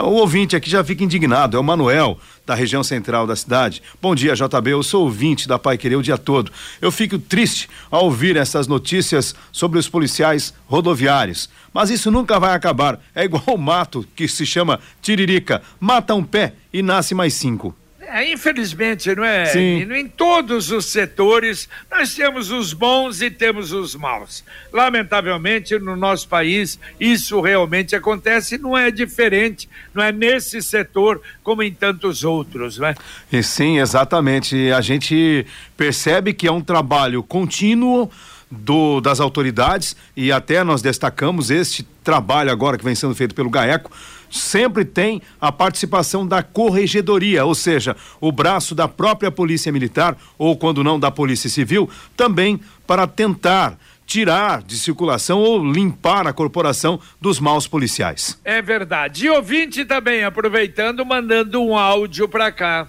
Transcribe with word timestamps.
O 0.05 0.21
ouvinte 0.21 0.55
aqui 0.55 0.71
já 0.71 0.85
fica 0.85 1.03
indignado, 1.03 1.57
é 1.57 1.61
o 1.61 1.65
Manuel, 1.65 2.17
da 2.47 2.55
região 2.55 2.85
central 2.85 3.27
da 3.27 3.35
cidade. 3.35 3.83
Bom 4.01 4.15
dia, 4.15 4.35
JB. 4.35 4.71
Eu 4.71 4.83
sou 4.83 5.05
ouvinte 5.05 5.49
da 5.49 5.59
Pai 5.59 5.79
Querer 5.79 5.97
o 5.97 6.03
dia 6.03 6.19
todo. 6.19 6.53
Eu 6.81 6.93
fico 6.93 7.19
triste 7.19 7.69
ao 7.91 8.05
ouvir 8.05 8.37
essas 8.37 8.67
notícias 8.67 9.35
sobre 9.51 9.79
os 9.79 9.89
policiais 9.89 10.53
rodoviários. 10.67 11.49
Mas 11.73 11.89
isso 11.91 12.11
nunca 12.11 12.39
vai 12.39 12.55
acabar. 12.55 13.01
É 13.15 13.25
igual 13.25 13.45
o 13.49 13.57
mato 13.57 14.07
que 14.15 14.29
se 14.29 14.45
chama 14.45 14.79
tiririca. 15.01 15.63
Mata 15.81 16.15
um 16.15 16.23
pé 16.23 16.53
e 16.73 16.83
nasce 16.83 17.15
mais 17.15 17.33
cinco. 17.35 17.64
É, 18.09 18.33
infelizmente, 18.33 19.15
não 19.15 19.25
é? 19.25 19.47
Sim. 19.47 19.83
Em 19.93 20.09
todos 20.09 20.71
os 20.71 20.87
setores, 20.87 21.69
nós 21.91 22.15
temos 22.15 22.51
os 22.51 22.73
bons 22.73 23.21
e 23.21 23.31
temos 23.31 23.73
os 23.73 23.95
maus. 23.95 24.45
Lamentavelmente, 24.73 25.79
no 25.79 25.97
nosso 25.97 26.29
país, 26.29 26.79
isso 26.99 27.41
realmente 27.41 27.97
acontece, 27.97 28.59
não 28.59 28.77
é 28.77 28.91
diferente, 28.91 29.69
não 29.93 30.03
é 30.03 30.13
nesse 30.13 30.63
setor 30.63 31.21
como 31.43 31.63
em 31.63 31.73
tantos 31.73 32.25
outros, 32.25 32.79
né? 32.79 32.95
E 33.33 33.43
sim, 33.43 33.79
exatamente. 33.79 34.71
A 34.73 34.81
gente 34.81 35.47
percebe 35.77 36.33
que 36.33 36.47
é 36.47 36.53
um 36.53 36.61
trabalho 36.61 37.23
contínuo 37.23 38.11
do, 38.51 39.01
das 39.01 39.21
autoridades 39.21 39.97
e 40.17 40.31
até 40.31 40.63
nós 40.63 40.83
destacamos 40.83 41.51
este 41.51 41.83
trabalho 42.03 42.51
agora 42.51 42.79
que 42.79 42.85
vem 42.85 42.95
sendo 42.95 43.15
feito 43.15 43.35
pelo 43.35 43.51
GAECO 43.51 43.91
sempre 44.35 44.85
tem 44.85 45.23
a 45.41 45.53
participação 45.53 46.27
da 46.27 46.43
corregedoria, 46.43 47.45
ou 47.45 47.55
seja, 47.55 47.97
o 48.21 48.33
braço 48.33 48.75
da 48.75 48.89
própria 48.89 49.31
Polícia 49.31 49.71
Militar, 49.71 50.17
ou 50.37 50.57
quando 50.57 50.83
não 50.83 50.99
da 50.99 51.11
Polícia 51.11 51.49
Civil, 51.49 51.89
também 52.17 52.61
para 52.87 53.07
tentar 53.07 53.79
tirar 54.07 54.63
de 54.63 54.77
circulação 54.77 55.39
ou 55.39 55.65
limpar 55.65 56.27
a 56.27 56.33
corporação 56.33 57.01
dos 57.21 57.41
maus 57.41 57.67
policiais. 57.67 58.39
É 58.45 58.61
verdade. 58.61 59.27
E 59.27 59.31
ouvinte 59.31 59.85
também, 59.85 60.25
aproveitando, 60.25 61.07
mandando 61.07 61.63
um 61.63 61.77
áudio 61.77 62.29
para 62.29 62.53
cá. 62.53 62.89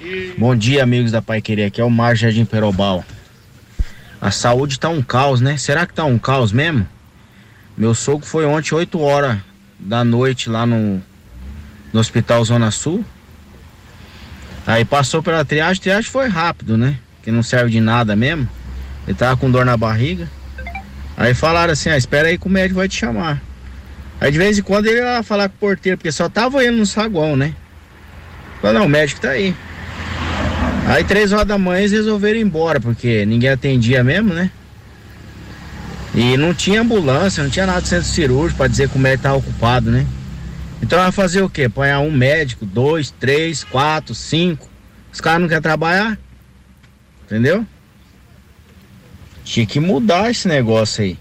E... 0.00 0.34
Bom 0.38 0.54
dia, 0.54 0.82
amigos 0.82 1.12
da 1.12 1.20
Pai 1.20 1.42
Querer. 1.42 1.64
Aqui 1.64 1.80
é 1.80 1.84
o 1.84 1.90
Mar 1.90 2.16
Jardim 2.16 2.44
Perobal. 2.44 3.04
A 4.20 4.30
saúde 4.30 4.80
tá 4.80 4.88
um 4.88 5.02
caos, 5.02 5.40
né? 5.40 5.58
Será 5.58 5.86
que 5.86 5.92
tá 5.92 6.04
um 6.04 6.18
caos 6.18 6.52
mesmo? 6.52 6.88
Meu 7.76 7.94
sogro 7.94 8.26
foi 8.26 8.46
ontem 8.46 8.74
8 8.74 8.98
horas 8.98 9.38
da 9.78 10.04
noite 10.04 10.48
lá 10.48 10.66
no, 10.66 11.02
no 11.92 12.00
Hospital 12.00 12.44
Zona 12.44 12.70
Sul. 12.70 13.04
Aí 14.66 14.84
passou 14.84 15.22
pela 15.22 15.44
triagem, 15.44 15.80
triagem 15.80 16.10
foi 16.10 16.28
rápido, 16.28 16.76
né? 16.76 16.98
Que 17.22 17.30
não 17.30 17.42
serve 17.42 17.70
de 17.70 17.80
nada 17.80 18.16
mesmo. 18.16 18.48
Ele 19.06 19.16
tava 19.16 19.36
com 19.36 19.50
dor 19.50 19.64
na 19.64 19.76
barriga. 19.76 20.28
Aí 21.16 21.34
falaram 21.34 21.72
assim, 21.72 21.88
ah, 21.88 21.96
espera 21.96 22.28
aí 22.28 22.36
que 22.36 22.46
o 22.46 22.50
médico 22.50 22.80
vai 22.80 22.88
te 22.88 22.96
chamar. 22.96 23.40
Aí 24.20 24.30
de 24.30 24.38
vez 24.38 24.58
em 24.58 24.62
quando 24.62 24.86
ele 24.86 24.98
ia 24.98 25.22
falar 25.22 25.48
com 25.48 25.56
o 25.56 25.58
porteiro, 25.58 25.98
porque 25.98 26.10
só 26.10 26.28
tava 26.28 26.64
indo 26.64 26.76
no 26.76 26.86
saguão, 26.86 27.36
né? 27.36 27.54
Falou, 28.60 28.80
não, 28.80 28.86
o 28.86 28.88
médico 28.88 29.20
tá 29.20 29.30
aí. 29.30 29.54
Aí 30.88 31.04
três 31.04 31.32
horas 31.32 31.46
da 31.46 31.58
manhã 31.58 31.80
eles 31.80 31.92
resolveram 31.92 32.38
ir 32.38 32.42
embora, 32.42 32.80
porque 32.80 33.24
ninguém 33.26 33.50
atendia 33.50 34.02
mesmo, 34.02 34.32
né? 34.32 34.50
E 36.16 36.34
não 36.38 36.54
tinha 36.54 36.80
ambulância, 36.80 37.42
não 37.42 37.50
tinha 37.50 37.66
nada 37.66 37.82
de 37.82 37.88
centro 37.88 38.06
cirúrgico 38.06 38.56
para 38.56 38.68
dizer 38.68 38.88
que 38.88 38.96
o 38.96 38.98
médico 38.98 39.20
estava 39.20 39.36
ocupado, 39.36 39.90
né? 39.90 40.06
Então 40.82 40.98
vai 40.98 41.12
fazer 41.12 41.42
o 41.42 41.50
quê? 41.50 41.64
Apanhar 41.64 42.00
um 42.00 42.10
médico, 42.10 42.64
dois, 42.64 43.10
três, 43.10 43.62
quatro, 43.62 44.14
cinco. 44.14 44.66
Os 45.12 45.20
caras 45.20 45.42
não 45.42 45.48
querem 45.48 45.62
trabalhar. 45.62 46.18
Entendeu? 47.24 47.66
Tinha 49.44 49.66
que 49.66 49.78
mudar 49.78 50.30
esse 50.30 50.48
negócio 50.48 51.04
aí. 51.04 51.18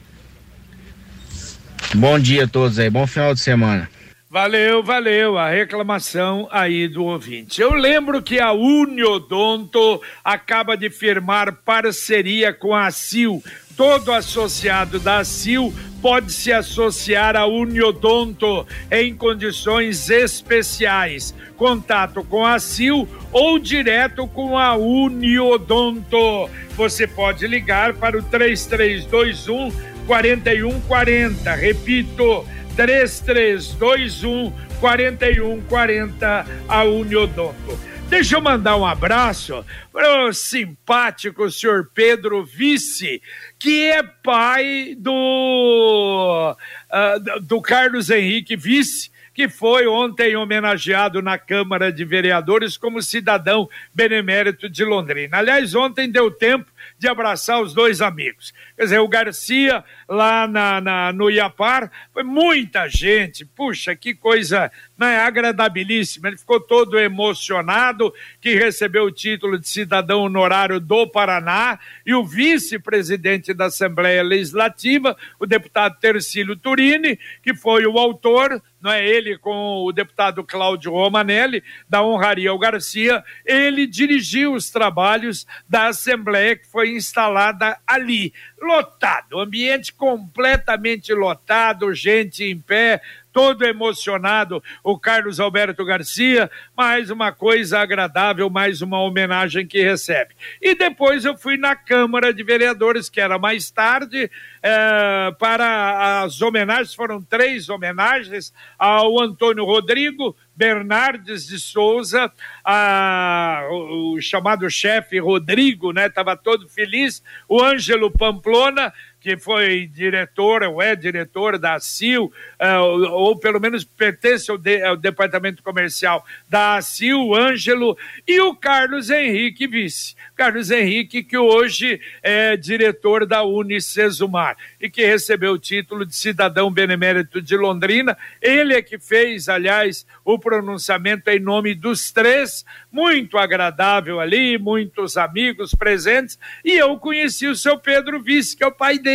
Bom 1.94 2.18
dia 2.18 2.46
a 2.46 2.48
todos 2.48 2.80
aí, 2.80 2.90
bom 2.90 3.06
final 3.06 3.34
de 3.34 3.42
semana. 3.42 3.90
Valeu, 4.30 4.84
valeu 4.84 5.38
a 5.38 5.50
reclamação 5.50 6.48
aí 6.52 6.88
do 6.88 7.04
ouvinte. 7.04 7.62
Eu 7.62 7.74
lembro 7.74 8.22
que 8.22 8.40
a 8.40 8.52
Uniodonto 8.52 10.02
acaba 10.24 10.76
de 10.76 10.90
firmar 10.90 11.54
parceria 11.64 12.54
com 12.54 12.76
a 12.76 12.92
CIL. 12.92 13.42
Todo 13.78 14.14
associado 14.14 15.00
da 15.00 15.24
CIL 15.26 15.74
pode 16.02 16.32
se 16.32 16.54
associar 16.54 17.36
à 17.36 17.46
Uniodonto 17.46 18.66
em 18.90 19.14
condições 19.14 20.10
especiais. 20.10 21.34
Contato 21.58 22.24
com 22.24 22.46
a 22.46 22.58
CIL 22.58 23.08
ou 23.32 23.60
direto 23.60 24.28
com 24.28 24.58
a 24.58 24.76
Uniodonto. 24.76 26.50
Você 26.78 27.06
pode 27.06 27.46
ligar 27.48 27.94
para 27.96 28.18
o 28.18 28.24
3321 28.24 29.72
4140. 30.08 31.56
Repito, 31.56 32.46
3321 32.78 34.54
4140 34.80 36.46
a 36.68 36.84
Uniodonto. 36.84 37.95
Deixa 38.10 38.36
eu 38.36 38.42
mandar 38.42 38.78
um 38.78 38.86
abraço 38.86 39.66
para 39.92 40.28
o 40.28 40.34
simpático 40.34 41.50
senhor 41.50 41.90
Pedro 41.92 42.46
Vice, 42.46 43.22
que 43.58 43.84
é 43.84 44.04
pai 44.04 44.96
do, 44.98 46.56
uh, 46.56 47.42
do 47.42 47.60
Carlos 47.62 48.12
Henrique 48.12 48.56
Vice, 48.56 49.10
que 49.34 49.50
foi 49.50 49.88
ontem 49.88 50.36
homenageado 50.36 51.22
na 51.22 51.38
Câmara 51.38 51.92
de 51.92 52.06
Vereadores 52.06 52.78
como 52.78 53.02
cidadão 53.02 53.68
benemérito 53.94 54.70
de 54.70 54.86
Londrina. 54.86 55.38
Aliás, 55.40 55.74
ontem 55.74 56.10
deu 56.10 56.30
tempo 56.30 56.72
de 56.98 57.08
abraçar 57.08 57.60
os 57.60 57.74
dois 57.74 58.02
amigos. 58.02 58.54
Quer 58.78 58.84
dizer, 58.84 59.00
o 59.00 59.08
Garcia 59.08 59.84
lá 60.08 60.48
na, 60.48 60.80
na, 60.80 61.14
no 61.14 61.30
Iapar, 61.30 61.92
foi 62.14 62.24
muita 62.24 62.88
gente, 62.88 63.46
puxa, 63.46 63.96
que 63.96 64.14
coisa 64.14 64.72
né, 64.98 65.18
agradabilíssima. 65.18 66.28
Ele 66.28 66.38
ficou 66.38 66.60
todo 66.60 67.00
emocionado 67.00 68.14
que 68.40 68.56
recebeu 68.56 69.06
o 69.06 69.12
título 69.12 69.60
de 69.60 69.68
cidadão 69.68 70.22
honorário 70.22 70.80
do 70.80 71.08
Paraná 71.08 71.80
e 72.06 72.14
o 72.14 72.24
vice-presidente 72.24 73.54
da 73.54 73.66
Assembleia 73.66 74.24
Legislativa, 74.24 75.18
o 75.40 75.46
deputado 75.46 76.00
Tercílio 76.00 76.56
Turini, 76.56 77.20
que 77.42 77.54
foi 77.54 77.86
o 77.86 77.98
autor 77.98 78.62
não 78.86 78.92
é 78.92 79.04
ele 79.04 79.36
com 79.40 79.84
o 79.84 79.92
deputado 79.92 80.44
Cláudio 80.44 80.92
Romanelli, 80.92 81.64
da 81.90 82.04
Honraria 82.04 82.52
ao 82.52 82.60
Garcia, 82.60 83.24
ele 83.44 83.88
dirigiu 83.88 84.54
os 84.54 84.70
trabalhos 84.70 85.48
da 85.68 85.88
Assembleia 85.88 86.56
que 86.56 86.68
foi 86.68 86.92
instalada 86.92 87.80
ali 87.88 88.32
lotado, 88.62 89.40
ambiente 89.40 89.92
completamente 89.98 91.14
lotado, 91.14 91.94
gente 91.94 92.44
em 92.44 92.60
pé, 92.60 93.02
todo 93.36 93.66
emocionado, 93.66 94.64
o 94.82 94.98
Carlos 94.98 95.42
Alberto 95.42 95.84
Garcia, 95.84 96.50
mais 96.76 97.10
uma 97.10 97.34
coisa 97.34 97.80
agradável, 97.80 98.50
mais 98.50 98.82
uma 98.82 99.02
homenagem 99.02 99.68
que 99.68 99.84
recebe. 99.84 100.34
E 100.62 100.74
depois 100.74 101.26
eu 101.26 101.38
fui 101.38 101.58
na 101.58 101.76
Câmara 101.76 102.34
de 102.34 102.42
Vereadores, 102.44 103.10
que 103.10 103.20
era 103.20 103.38
mais 103.38 103.70
tarde, 103.70 104.32
é, 104.64 105.32
para 105.38 106.24
as 106.24 106.42
homenagens, 106.42 106.96
foram 106.96 107.22
três 107.22 107.68
homenagens 107.68 108.54
ao 108.80 109.20
Antônio 109.22 109.66
Rodrigo, 109.66 110.34
Bernardes 110.56 111.46
de 111.46 111.60
Souza, 111.60 112.32
a, 112.64 113.68
o, 113.70 114.14
o 114.14 114.22
chamado 114.22 114.70
chefe 114.70 115.20
Rodrigo, 115.20 115.92
né? 115.92 116.08
Estava 116.08 116.38
todo 116.38 116.70
feliz, 116.70 117.22
o 117.50 117.62
Ângelo 117.62 118.10
Pamplona, 118.10 118.94
que 119.26 119.36
foi 119.38 119.88
diretor, 119.88 120.62
ou 120.62 120.80
é 120.80 120.96
diretor 120.96 121.58
da 121.58 121.80
CIL, 121.80 122.26
uh, 122.26 122.80
ou, 122.80 123.12
ou, 123.12 123.36
pelo 123.40 123.60
menos 123.60 123.84
pertence 123.84 124.52
ao, 124.52 124.58
de, 124.60 124.84
ao, 124.84 124.96
departamento 124.96 125.64
comercial 125.64 126.24
da 126.48 126.80
CIL, 126.80 127.34
Ângelo, 127.34 127.98
e 128.28 128.40
o 128.42 128.56
Carlos 128.56 129.10
Henrique, 129.10 129.66
vice. 129.66 130.16
Carlos 130.36 130.70
Henrique, 130.70 131.24
que 131.24 131.36
hoje 131.36 132.00
é 132.22 132.56
diretor 132.56 133.26
da 133.26 133.42
Unicesumar 133.42 134.58
e 134.80 134.92
que 134.92 135.04
recebeu 135.04 135.54
o 135.54 135.60
título 135.60 136.06
de 136.06 136.16
cidadão 136.16 136.70
benemérito 136.70 137.42
de 137.42 137.58
Londrina. 137.58 138.16
Ele 138.40 138.76
é 138.76 138.82
que 138.82 139.00
fez, 139.00 139.50
aliás, 139.50 140.06
o 140.24 140.38
pronunciamento 140.38 141.32
em 141.32 141.40
nome 141.40 141.74
dos 141.74 142.12
três, 142.12 142.64
muito 142.92 143.40
agradável 143.40 144.20
ali, 144.20 144.60
muitos 144.60 145.18
amigos 145.18 145.74
presentes, 145.74 146.38
e 146.64 146.74
eu 146.74 147.00
conheci 147.00 147.48
o 147.48 147.56
seu 147.56 147.80
Pedro 147.80 148.22
Vice, 148.22 148.56
que 148.56 148.64
é 148.64 148.68
o 148.68 148.72
pai 148.72 149.00
dele. 149.00 149.15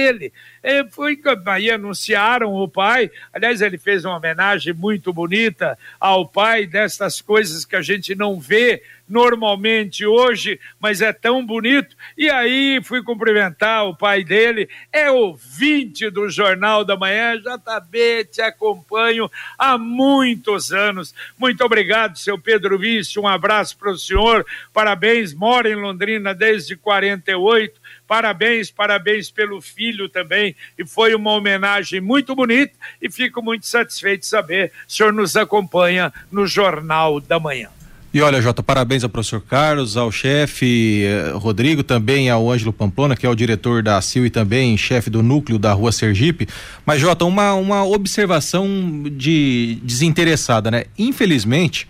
E 0.62 0.84
fui, 0.90 1.20
aí 1.46 1.70
anunciaram 1.70 2.52
o 2.54 2.68
pai, 2.68 3.10
aliás, 3.32 3.60
ele 3.60 3.78
fez 3.78 4.04
uma 4.04 4.16
homenagem 4.16 4.72
muito 4.72 5.12
bonita 5.12 5.78
ao 5.98 6.28
pai, 6.28 6.66
destas 6.66 7.20
coisas 7.20 7.64
que 7.64 7.76
a 7.76 7.82
gente 7.82 8.14
não 8.14 8.38
vê 8.38 8.82
normalmente 9.10 10.06
hoje, 10.06 10.60
mas 10.78 11.02
é 11.02 11.12
tão 11.12 11.44
bonito. 11.44 11.96
E 12.16 12.30
aí 12.30 12.80
fui 12.84 13.02
cumprimentar 13.02 13.84
o 13.86 13.96
pai 13.96 14.22
dele, 14.22 14.68
é 14.92 15.10
ouvinte 15.10 16.08
do 16.08 16.30
Jornal 16.30 16.84
da 16.84 16.96
Manhã, 16.96 17.36
JB, 17.36 18.26
te 18.26 18.40
acompanho 18.40 19.28
há 19.58 19.76
muitos 19.76 20.72
anos. 20.72 21.12
Muito 21.36 21.64
obrigado, 21.64 22.16
seu 22.16 22.38
Pedro 22.38 22.78
Vício, 22.78 23.20
um 23.20 23.26
abraço 23.26 23.76
para 23.76 23.90
o 23.90 23.98
senhor, 23.98 24.46
parabéns, 24.72 25.34
mora 25.34 25.68
em 25.68 25.74
Londrina 25.74 26.32
desde 26.32 26.76
48. 26.76 27.79
Parabéns, 28.10 28.72
parabéns 28.72 29.30
pelo 29.30 29.60
filho 29.60 30.08
também. 30.08 30.56
E 30.76 30.84
foi 30.84 31.14
uma 31.14 31.30
homenagem 31.30 32.00
muito 32.00 32.34
bonita 32.34 32.72
e 33.00 33.08
fico 33.08 33.40
muito 33.40 33.68
satisfeito 33.68 34.22
de 34.22 34.26
saber 34.26 34.72
o 34.88 34.92
senhor 34.92 35.12
nos 35.12 35.36
acompanha 35.36 36.12
no 36.28 36.44
Jornal 36.44 37.20
da 37.20 37.38
Manhã. 37.38 37.68
E 38.12 38.20
olha, 38.20 38.42
Jota, 38.42 38.64
parabéns 38.64 39.04
ao 39.04 39.10
professor 39.10 39.40
Carlos, 39.40 39.96
ao 39.96 40.10
chefe 40.10 41.04
eh, 41.04 41.30
Rodrigo, 41.36 41.84
também 41.84 42.28
ao 42.28 42.50
Ângelo 42.50 42.72
Pamplona, 42.72 43.14
que 43.14 43.24
é 43.24 43.28
o 43.28 43.34
diretor 43.36 43.80
da 43.80 44.02
CIL 44.02 44.26
e 44.26 44.30
também 44.30 44.76
chefe 44.76 45.08
do 45.08 45.22
núcleo 45.22 45.56
da 45.56 45.72
rua 45.72 45.92
Sergipe. 45.92 46.48
Mas, 46.84 47.00
Jota, 47.00 47.24
uma, 47.24 47.54
uma 47.54 47.84
observação 47.84 48.66
de 49.12 49.78
desinteressada, 49.84 50.68
né? 50.68 50.86
Infelizmente, 50.98 51.86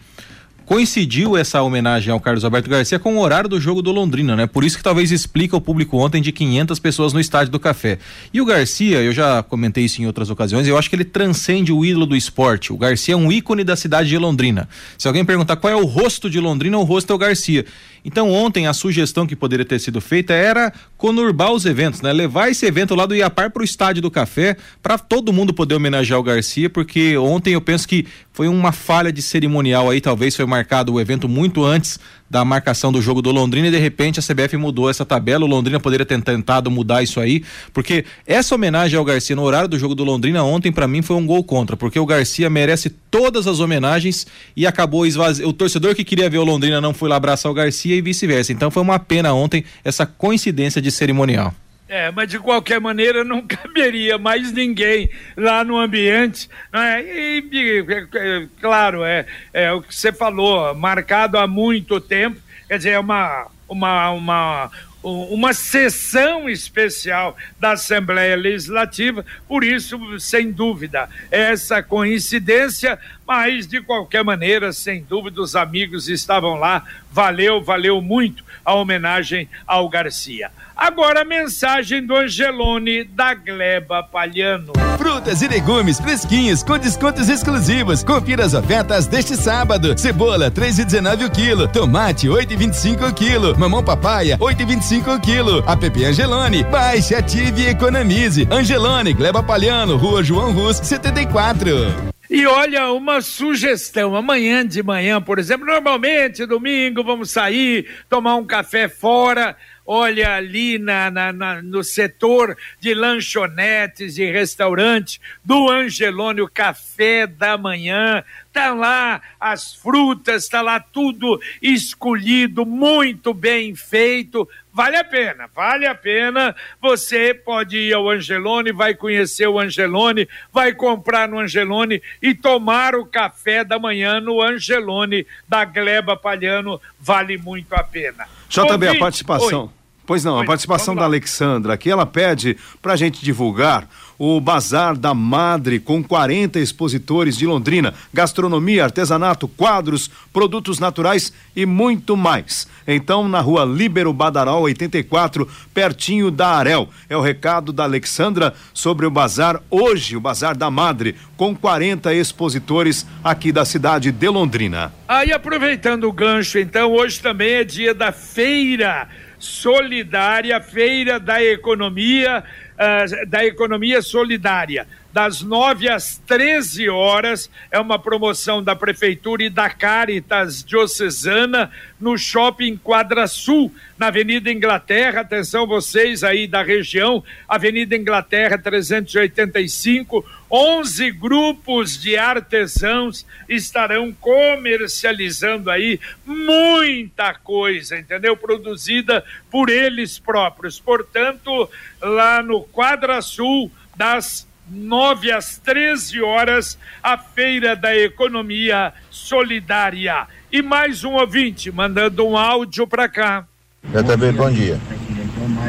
coincidiu 0.70 1.37
essa 1.37 1.61
homenagem 1.62 2.12
ao 2.12 2.20
Carlos 2.20 2.44
Alberto 2.44 2.70
Garcia 2.70 2.96
com 2.96 3.17
o 3.17 3.20
horário 3.20 3.49
do 3.49 3.61
jogo 3.61 3.82
do 3.82 3.90
Londrina, 3.90 4.37
né? 4.37 4.46
Por 4.46 4.62
isso 4.62 4.76
que 4.76 4.84
talvez 4.84 5.11
explica 5.11 5.56
o 5.56 5.61
público 5.61 5.99
ontem 5.99 6.22
de 6.22 6.31
500 6.31 6.78
pessoas 6.78 7.12
no 7.12 7.19
estádio 7.19 7.50
do 7.50 7.58
Café. 7.58 7.99
E 8.32 8.40
o 8.40 8.44
Garcia, 8.44 9.02
eu 9.02 9.12
já 9.12 9.43
comentei 9.43 9.87
isso 9.87 10.00
em 10.00 10.06
outras 10.06 10.31
ocasiões, 10.31 10.69
eu 10.69 10.78
acho 10.78 10.88
que 10.88 10.94
ele 10.94 11.05
transcende 11.05 11.72
o 11.72 11.84
ídolo 11.84 12.06
do 12.06 12.14
esporte. 12.14 12.72
O 12.72 12.76
Garcia 12.76 13.14
é 13.14 13.17
um 13.17 13.32
ícone 13.32 13.64
da 13.64 13.75
cidade 13.75 14.11
de 14.11 14.17
Londrina. 14.17 14.69
Se 14.96 15.08
alguém 15.08 15.25
perguntar 15.25 15.56
qual 15.56 15.72
é 15.72 15.75
o 15.75 15.84
rosto 15.84 16.31
de 16.31 16.38
Londrina, 16.38 16.78
o 16.78 16.84
rosto 16.84 17.12
é 17.12 17.17
o 17.17 17.19
Garcia. 17.19 17.67
Então 18.05 18.31
ontem 18.31 18.69
a 18.69 18.72
sugestão 18.72 19.26
que 19.26 19.34
poderia 19.34 19.64
ter 19.64 19.81
sido 19.81 20.00
feita 20.00 20.32
era 20.32 20.72
conurbar 20.96 21.50
os 21.53 21.67
eventos, 21.67 22.00
né? 22.00 22.12
Levar 22.12 22.48
esse 22.48 22.65
evento 22.65 22.94
lá 22.94 23.06
do 23.06 23.15
Iapar 23.15 23.50
para 23.50 23.60
o 23.60 23.65
estádio 23.65 24.00
do 24.00 24.10
Café, 24.10 24.56
para 24.81 24.96
todo 24.96 25.32
mundo 25.32 25.53
poder 25.53 25.74
homenagear 25.74 26.19
o 26.19 26.22
Garcia, 26.22 26.70
porque 26.70 27.17
ontem 27.19 27.55
eu 27.55 27.60
penso 27.60 27.89
que 27.89 28.06
foi 28.32 28.48
uma 28.48 28.72
falha 28.72 29.12
de 29.12 29.20
cerimonial 29.20 29.91
aí, 29.91 30.00
talvez 30.00 30.34
foi 30.34 30.46
marcado 30.60 30.93
o 30.93 31.00
evento 31.00 31.26
muito 31.26 31.64
antes 31.64 31.98
da 32.29 32.44
marcação 32.44 32.93
do 32.93 33.00
jogo 33.00 33.22
do 33.22 33.32
Londrina 33.32 33.69
e 33.69 33.70
de 33.70 33.79
repente 33.79 34.20
a 34.20 34.22
CBF 34.22 34.56
mudou 34.58 34.90
essa 34.90 35.06
tabela. 35.06 35.44
O 35.44 35.48
Londrina 35.48 35.81
poderia 35.81 36.05
ter 36.05 36.20
tentado 36.22 36.70
mudar 36.70 37.02
isso 37.02 37.19
aí, 37.19 37.43
porque 37.72 38.05
essa 38.26 38.55
homenagem 38.55 38.98
ao 38.98 39.05
Garcia 39.05 39.34
no 39.34 39.43
horário 39.43 39.69
do 39.69 39.79
jogo 39.79 39.94
do 39.94 40.05
Londrina 40.05 40.44
ontem 40.44 40.70
para 40.70 40.86
mim 40.86 41.00
foi 41.00 41.17
um 41.17 41.26
gol 41.26 41.43
contra, 41.43 41.76
porque 41.76 41.98
o 41.98 42.05
Garcia 42.05 42.50
merece 42.50 42.90
todas 43.10 43.46
as 43.46 43.58
homenagens 43.58 44.26
e 44.55 44.67
acabou 44.67 45.06
esvaziando. 45.06 45.48
O 45.48 45.52
torcedor 45.52 45.94
que 45.94 46.05
queria 46.05 46.29
ver 46.29 46.38
o 46.38 46.44
Londrina 46.44 46.81
não 46.81 46.93
foi 46.93 47.08
lá 47.08 47.17
abraçar 47.17 47.50
o 47.50 47.55
Garcia 47.55 47.96
e 47.96 48.02
vice-versa. 48.02 48.52
Então 48.52 48.70
foi 48.70 48.82
uma 48.82 48.98
pena 48.98 49.32
ontem 49.32 49.64
essa 49.82 50.05
coincidência 50.05 50.81
de 50.82 50.90
cerimonial. 50.90 51.55
É, 51.93 52.09
mas 52.13 52.29
de 52.29 52.39
qualquer 52.39 52.81
maneira 52.81 53.25
não 53.25 53.43
caberia 53.43 54.17
mais 54.17 54.53
ninguém 54.53 55.11
lá 55.37 55.65
no 55.65 55.77
ambiente. 55.77 56.49
Né? 56.73 57.03
E, 57.03 57.49
e, 57.51 57.85
é, 58.15 58.47
claro, 58.61 59.03
é, 59.03 59.27
é 59.53 59.73
o 59.73 59.82
que 59.82 59.93
você 59.93 60.13
falou, 60.13 60.73
marcado 60.73 61.37
há 61.37 61.49
muito 61.49 62.01
tempo, 62.01 62.41
quer 62.69 62.77
dizer, 62.77 62.91
é 62.91 62.99
uma, 63.01 63.49
uma, 63.69 64.11
uma, 64.13 64.70
uma 65.03 65.53
sessão 65.53 66.49
especial 66.49 67.37
da 67.59 67.73
Assembleia 67.73 68.37
Legislativa, 68.37 69.27
por 69.49 69.65
isso, 69.65 69.99
sem 70.20 70.53
dúvida, 70.53 71.09
essa 71.29 71.82
coincidência, 71.82 73.01
mas 73.31 73.65
de 73.65 73.81
qualquer 73.81 74.25
maneira, 74.25 74.72
sem 74.72 75.05
dúvida, 75.05 75.41
os 75.41 75.55
amigos 75.55 76.08
estavam 76.08 76.56
lá, 76.58 76.82
valeu, 77.13 77.63
valeu 77.63 78.03
muito 78.03 78.43
a 78.65 78.75
homenagem 78.75 79.49
ao 79.65 79.89
Garcia. 79.89 80.51
Agora 80.77 81.22
a 81.22 81.25
mensagem 81.25 82.05
do 82.05 82.17
Angelone 82.17 83.05
da 83.05 83.32
Gleba 83.32 84.03
Palhano. 84.03 84.72
Frutas 84.99 85.43
e 85.43 85.46
legumes 85.46 86.01
fresquinhos 86.01 86.65
com 86.65 86.77
descontos 86.77 87.29
exclusivos. 87.29 88.03
Confira 88.03 88.44
as 88.44 88.53
ofertas 88.53 89.06
deste 89.06 89.37
sábado. 89.37 89.96
Cebola 89.96 90.51
3,19 90.51 91.27
o 91.29 91.31
quilo, 91.31 91.69
tomate 91.69 92.27
8,25 92.27 93.10
o 93.10 93.15
quilo, 93.15 93.56
mamão 93.56 93.84
papaya 93.84 94.39
8,25 94.39 95.17
o 95.17 95.20
quilo. 95.20 95.58
App 95.70 96.05
Angelone, 96.05 96.65
baixe, 96.65 97.15
ative 97.15 97.63
e 97.63 97.69
economize. 97.69 98.49
Angelone, 98.51 99.13
Gleba 99.13 99.41
Palhano, 99.41 99.96
Rua 99.96 100.20
João 100.20 100.53
Rus, 100.53 100.79
74. 100.79 102.09
E 102.32 102.46
olha, 102.46 102.93
uma 102.93 103.20
sugestão, 103.20 104.15
amanhã 104.15 104.65
de 104.65 104.84
manhã, 104.84 105.20
por 105.20 105.41
exemplo, 105.41 105.67
normalmente 105.67 106.46
domingo 106.46 107.03
vamos 107.03 107.32
sair, 107.32 107.91
tomar 108.08 108.37
um 108.37 108.46
café 108.46 108.89
fora, 108.89 109.56
olha 109.84 110.37
ali 110.37 110.79
na, 110.79 111.10
na, 111.10 111.32
na, 111.32 111.60
no 111.60 111.82
setor 111.82 112.56
de 112.79 112.94
lanchonetes 112.94 114.17
e 114.17 114.31
restaurante 114.31 115.20
do 115.44 115.69
Angelone, 115.69 116.41
o 116.41 116.49
café 116.49 117.27
da 117.27 117.58
manhã, 117.58 118.22
tá 118.60 118.74
lá 118.74 119.22
as 119.40 119.74
frutas, 119.74 120.48
tá 120.48 120.60
lá 120.60 120.79
tudo 120.79 121.40
escolhido, 121.62 122.67
muito 122.67 123.32
bem 123.32 123.74
feito, 123.74 124.46
vale 124.72 124.96
a 124.96 125.05
pena, 125.05 125.48
vale 125.55 125.86
a 125.86 125.94
pena. 125.94 126.55
Você 126.81 127.32
pode 127.32 127.79
ir 127.79 127.94
ao 127.94 128.10
Angelone, 128.10 128.70
vai 128.70 128.94
conhecer 128.94 129.48
o 129.48 129.58
Angelone, 129.58 130.29
vai 130.52 130.74
comprar 130.74 131.26
no 131.26 131.38
Angelone 131.38 132.02
e 132.20 132.34
tomar 132.34 132.94
o 132.94 133.06
café 133.06 133.64
da 133.64 133.79
manhã 133.79 134.20
no 134.20 134.43
Angelone 134.43 135.26
da 135.48 135.64
Gleba 135.64 136.17
Palhano, 136.17 136.79
vale 137.00 137.38
muito 137.38 137.72
a 137.74 137.82
pena. 137.82 138.29
Já 138.50 138.67
também 138.67 138.90
a 138.90 138.98
participação. 138.98 139.64
Oi. 139.64 139.80
Pois 140.10 140.24
não, 140.24 140.38
Oi, 140.38 140.43
a 140.43 140.44
participação 140.44 140.93
da 140.93 141.05
Alexandra 141.05 141.74
aqui, 141.74 141.88
ela 141.88 142.05
pede 142.05 142.56
para 142.82 142.94
a 142.94 142.96
gente 142.96 143.24
divulgar 143.24 143.88
o 144.19 144.40
Bazar 144.40 144.96
da 144.96 145.14
Madre 145.14 145.79
com 145.79 146.02
40 146.02 146.58
expositores 146.58 147.36
de 147.36 147.46
Londrina, 147.46 147.94
gastronomia, 148.12 148.82
artesanato, 148.82 149.46
quadros, 149.46 150.10
produtos 150.32 150.81
naturais 150.81 151.32
e 151.55 151.64
muito 151.64 152.17
mais. 152.17 152.67
Então, 152.88 153.29
na 153.29 153.40
rua 153.40 153.64
Líbero 153.64 154.12
Badaró 154.12 154.58
84, 154.62 155.48
pertinho 155.72 156.29
da 156.29 156.48
Arel. 156.48 156.88
É 157.08 157.17
o 157.17 157.20
recado 157.20 157.72
da 157.72 157.84
Alexandra 157.84 158.52
sobre 158.74 159.06
o 159.06 159.10
bazar 159.12 159.62
hoje, 159.70 160.17
o 160.17 160.20
Bazar 160.20 160.56
da 160.56 160.72
Madre, 160.72 161.14
com 161.36 161.55
40 161.55 162.12
expositores 162.12 163.06
aqui 163.22 163.52
da 163.52 163.64
cidade 163.64 164.10
de 164.10 164.29
Londrina. 164.29 164.93
Aí, 165.06 165.32
aproveitando 165.32 166.05
o 166.05 166.12
gancho, 166.12 166.58
então, 166.58 166.90
hoje 166.93 167.20
também 167.20 167.55
é 167.55 167.64
dia 167.64 167.94
da 167.94 168.10
feira 168.10 169.08
solidária, 169.41 170.61
feira 170.61 171.19
da 171.19 171.43
economia, 171.43 172.44
uh, 172.75 173.27
da 173.27 173.44
economia 173.44 174.01
solidária 174.03 174.87
das 175.12 175.43
9 175.43 175.88
às 175.88 176.19
13 176.26 176.88
horas. 176.88 177.50
É 177.70 177.79
uma 177.79 177.98
promoção 177.98 178.62
da 178.62 178.76
Prefeitura 178.76 179.43
e 179.44 179.50
da 179.50 179.69
Caritas 179.69 180.64
Diocesana 180.64 181.70
no 181.98 182.17
Shopping 182.17 182.76
Quadra 182.76 183.26
Sul, 183.26 183.72
na 183.98 184.06
Avenida 184.06 184.50
Inglaterra. 184.50 185.20
Atenção, 185.20 185.67
vocês 185.67 186.24
aí 186.24 186.46
da 186.46 186.62
região, 186.62 187.22
Avenida 187.48 187.96
Inglaterra 187.96 188.56
385. 188.56 190.24
11 190.52 191.12
grupos 191.12 192.00
de 192.00 192.17
artesãos 192.17 193.24
estarão 193.48 194.12
comercializando 194.12 195.70
aí 195.70 196.00
muita 196.26 197.34
coisa, 197.34 197.96
entendeu? 197.96 198.36
Produzida 198.36 199.24
por 199.48 199.70
eles 199.70 200.19
próprios. 200.19 200.81
Portanto, 200.81 201.70
lá 202.00 202.43
no 202.43 202.62
Quadra 202.64 203.22
Sul, 203.22 203.70
das 203.94 204.49
9 204.70 205.32
às 205.32 205.58
13 205.58 206.22
horas, 206.22 206.79
a 207.03 207.19
Feira 207.19 207.74
da 207.74 207.96
Economia 207.96 208.93
Solidária. 209.10 210.27
E 210.53 210.62
mais 210.62 211.05
um 211.05 211.12
ouvinte 211.12 211.70
mandando 211.70 212.27
um 212.27 212.36
áudio 212.36 212.86
para 212.86 213.08
cá. 213.08 213.44
Eu 213.93 214.05
também, 214.05 214.32
bom 214.32 214.50
dia. 214.50 214.79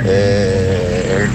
É, 0.06 1.28